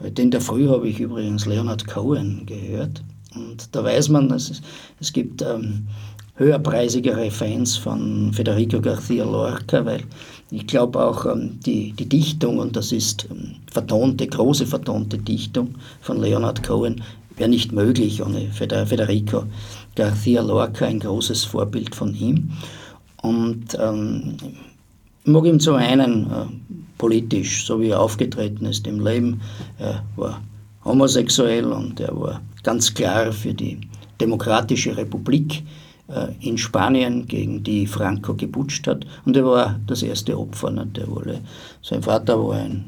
[0.01, 3.03] heute in der Früh habe ich übrigens Leonard Cohen gehört.
[3.35, 4.63] Und da weiß man, es,
[5.01, 5.89] es gibt ähm,
[6.37, 10.03] höherpreisigere Fans von Federico García Lorca, weil
[10.51, 15.75] ich glaube auch ähm, die, die Dichtung, und das ist ähm, vertonte, große vertonte Dichtung
[16.01, 17.03] von Leonard Cohen,
[17.37, 19.45] wäre nicht möglich ohne Federico
[19.97, 22.51] García Lorca, ein großes Vorbild von ihm.
[23.23, 24.37] Und ähm,
[25.25, 26.47] ich mag ihm zum einen äh,
[26.99, 29.41] politisch, so wie er aufgetreten ist im Leben.
[29.79, 30.43] Er war
[30.85, 33.81] homosexuell und er war ganz klar für die
[34.21, 35.63] Demokratische Republik
[36.09, 39.07] äh, in Spanien, gegen die Franco geputscht hat.
[39.25, 40.71] Und er war das erste Opfer.
[40.71, 40.97] Nicht?
[40.97, 41.41] Der wurde,
[41.83, 42.85] sein Vater war ein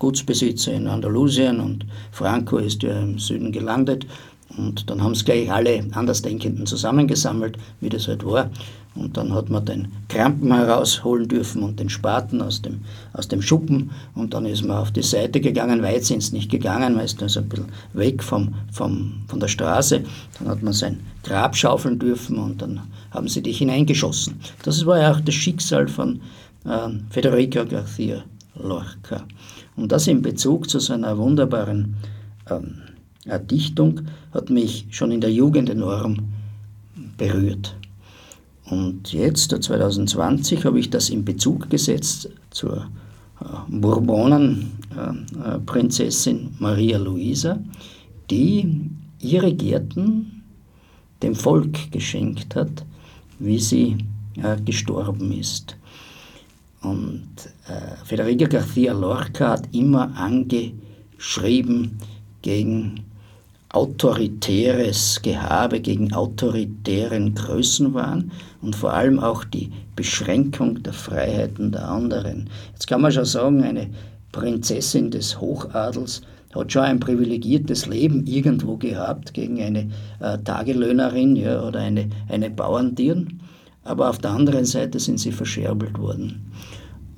[0.00, 4.06] Gutsbesitzer in Andalusien und Franco ist ja im Süden gelandet.
[4.56, 8.50] Und dann haben es gleich alle Andersdenkenden zusammengesammelt, wie das halt war.
[8.96, 12.80] Und dann hat man den Krampen herausholen dürfen und den Spaten aus dem,
[13.12, 13.90] aus dem Schuppen.
[14.16, 15.82] Und dann ist man auf die Seite gegangen.
[15.82, 19.38] Weit sind es nicht gegangen, man ist dann so ein bisschen weg vom, vom, von
[19.38, 20.02] der Straße.
[20.38, 22.80] Dann hat man sein Grab schaufeln dürfen und dann
[23.12, 24.40] haben sie dich hineingeschossen.
[24.64, 26.20] Das war ja auch das Schicksal von
[26.64, 28.22] äh, Federico García
[28.56, 29.24] Lorca.
[29.76, 31.96] Und das in Bezug zu seiner wunderbaren
[32.50, 32.82] ähm,
[33.50, 34.02] Dichtung
[34.32, 36.16] hat mich schon in der Jugend enorm
[37.16, 37.76] berührt.
[38.64, 42.86] Und jetzt, 2020, habe ich das in Bezug gesetzt zur
[43.40, 47.58] äh, Bourbonenprinzessin äh, Maria Luisa,
[48.30, 48.90] die
[49.20, 50.42] ihre Gärten
[51.22, 52.84] dem Volk geschenkt hat,
[53.38, 53.98] wie sie
[54.42, 55.76] äh, gestorben ist.
[56.82, 57.28] Und
[58.04, 61.98] Federica García Lorca hat immer angeschrieben
[62.42, 63.04] gegen
[63.70, 68.30] autoritäres Gehabe, gegen autoritären Größenwahn
[68.62, 72.50] und vor allem auch die Beschränkung der Freiheiten der anderen.
[72.72, 73.88] Jetzt kann man schon sagen, eine
[74.32, 76.22] Prinzessin des Hochadels
[76.54, 82.50] hat schon ein privilegiertes Leben irgendwo gehabt gegen eine äh, Tagelöhnerin ja, oder eine, eine
[82.50, 83.40] Bauerndirn,
[83.84, 86.52] aber auf der anderen Seite sind sie verscherbelt worden.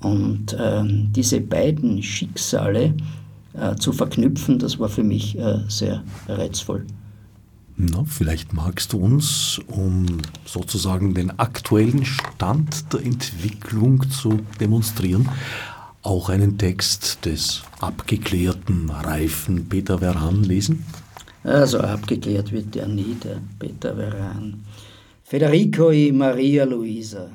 [0.01, 2.95] Und äh, diese beiden Schicksale
[3.55, 6.87] äh, zu verknüpfen, das war für mich äh, sehr reizvoll.
[7.77, 10.07] Na, vielleicht magst du uns, um
[10.45, 15.29] sozusagen den aktuellen Stand der Entwicklung zu demonstrieren,
[16.03, 20.85] auch einen Text des abgeklärten, reifen Peter Veran lesen?
[21.45, 24.63] Also abgeklärt wird der nie, der Peter Veran.
[25.33, 27.31] Federico y Maria Luisa.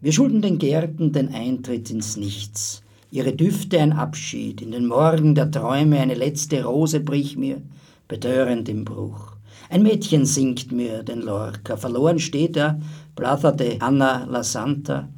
[0.00, 5.34] Wir schulden den Gärten den Eintritt ins Nichts ihre Düfte ein Abschied, in den Morgen
[5.34, 7.60] der Träume eine letzte Rose brich mir,
[8.06, 9.32] betörend im Bruch.
[9.68, 12.80] Ein Mädchen singt mir den Lorca, verloren steht er,
[13.16, 15.08] de Anna la Santa,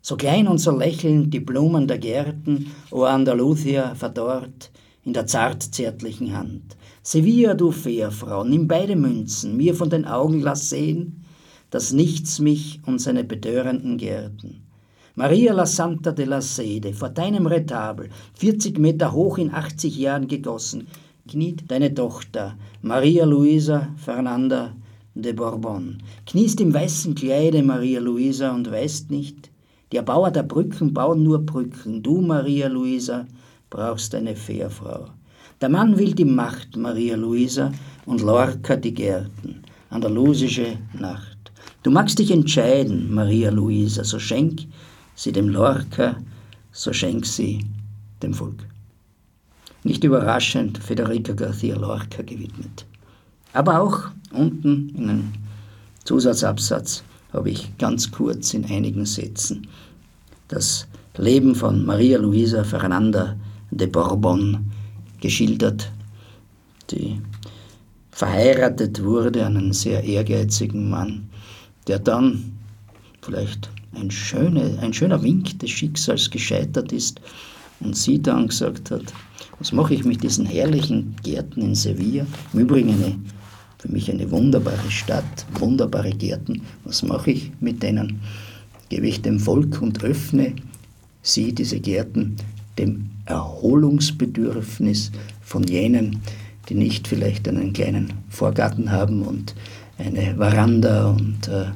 [0.00, 4.70] so klein und so lächelnd die Blumen der Gärten, o Andalusia verdorrt,
[5.04, 6.76] in der zart zärtlichen Hand.
[7.02, 11.24] Sevilla, du Fährfrau, nimm beide Münzen, mir von den Augen lass sehen,
[11.70, 14.62] dass nichts mich und seine betörenden Gärten.
[15.14, 20.28] Maria la Santa de la Sede, vor deinem Retabel, 40 Meter hoch in 80 Jahren
[20.28, 20.86] gegossen,
[21.28, 24.72] kniet deine Tochter, Maria Luisa Fernanda
[25.14, 25.98] de Bourbon.
[26.26, 29.50] Kniest im weißen Kleide, Maria Luisa, und weißt nicht,
[29.90, 32.02] die Erbauer der Brücken bauen nur Brücken.
[32.02, 33.26] Du, Maria Luisa,
[33.70, 35.08] brauchst eine Fährfrau.
[35.60, 37.72] Der Mann will die Macht, Maria Luisa,
[38.06, 39.62] und Lorca die Gärten.
[39.90, 41.27] andalusische Nacht.
[41.88, 44.66] Du magst dich entscheiden, Maria Luisa, so schenk
[45.14, 46.18] sie dem Lorca,
[46.70, 47.64] so schenk sie
[48.22, 48.62] dem Volk.
[49.84, 52.84] Nicht überraschend Federica García Lorca gewidmet.
[53.54, 54.00] Aber auch
[54.32, 55.32] unten in einem
[56.04, 59.66] Zusatzabsatz habe ich ganz kurz in einigen Sätzen
[60.48, 60.86] das
[61.16, 63.34] Leben von Maria Luisa Fernanda
[63.70, 64.70] de Bourbon
[65.22, 65.90] geschildert,
[66.90, 67.18] die
[68.10, 71.30] verheiratet wurde an einen sehr ehrgeizigen Mann,
[71.88, 72.52] der dann
[73.22, 77.20] vielleicht ein, schöne, ein schöner Wink des Schicksals gescheitert ist
[77.80, 79.12] und sie dann gesagt hat,
[79.58, 82.26] was mache ich mit diesen herrlichen Gärten in Sevilla?
[82.52, 83.16] Im Übrigen eine,
[83.78, 86.62] für mich eine wunderbare Stadt, wunderbare Gärten.
[86.84, 88.20] Was mache ich mit denen?
[88.88, 90.54] Gebe ich dem Volk und öffne
[91.22, 92.36] sie, diese Gärten,
[92.78, 95.10] dem Erholungsbedürfnis
[95.40, 96.20] von jenen,
[96.68, 99.54] die nicht vielleicht einen kleinen Vorgarten haben und
[99.98, 101.66] eine Veranda und äh,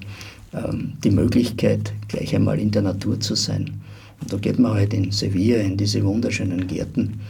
[0.53, 0.73] äh,
[1.05, 3.81] die Möglichkeit, gleich einmal in der Natur zu sein.
[4.21, 7.21] Und da geht man halt in Sevilla in diese wunderschönen Gärten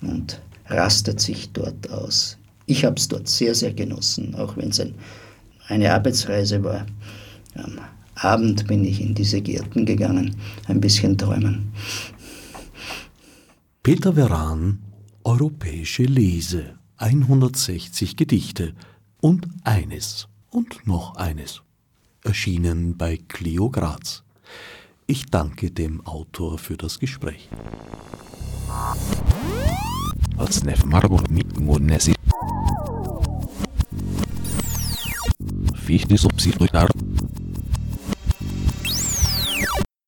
[0.00, 2.38] und rastet sich dort aus.
[2.66, 4.94] Ich habe es dort sehr, sehr genossen, auch wenn es ein,
[5.68, 6.86] eine Arbeitsreise war.
[7.54, 7.78] Am
[8.14, 10.36] Abend bin ich in diese Gärten gegangen,
[10.66, 11.72] ein bisschen träumen.
[13.82, 14.80] Peter Veran,
[15.24, 18.72] Europäische Lese, 160 Gedichte
[19.20, 21.62] und eines und noch eines,
[22.24, 24.22] erschienen bei Clio Graz.
[25.06, 27.48] Ich danke dem Autor für das Gespräch.
[30.84, 31.22] Margur
[31.58, 32.14] Mudnesi.
[35.74, 36.88] Fichte subsidiar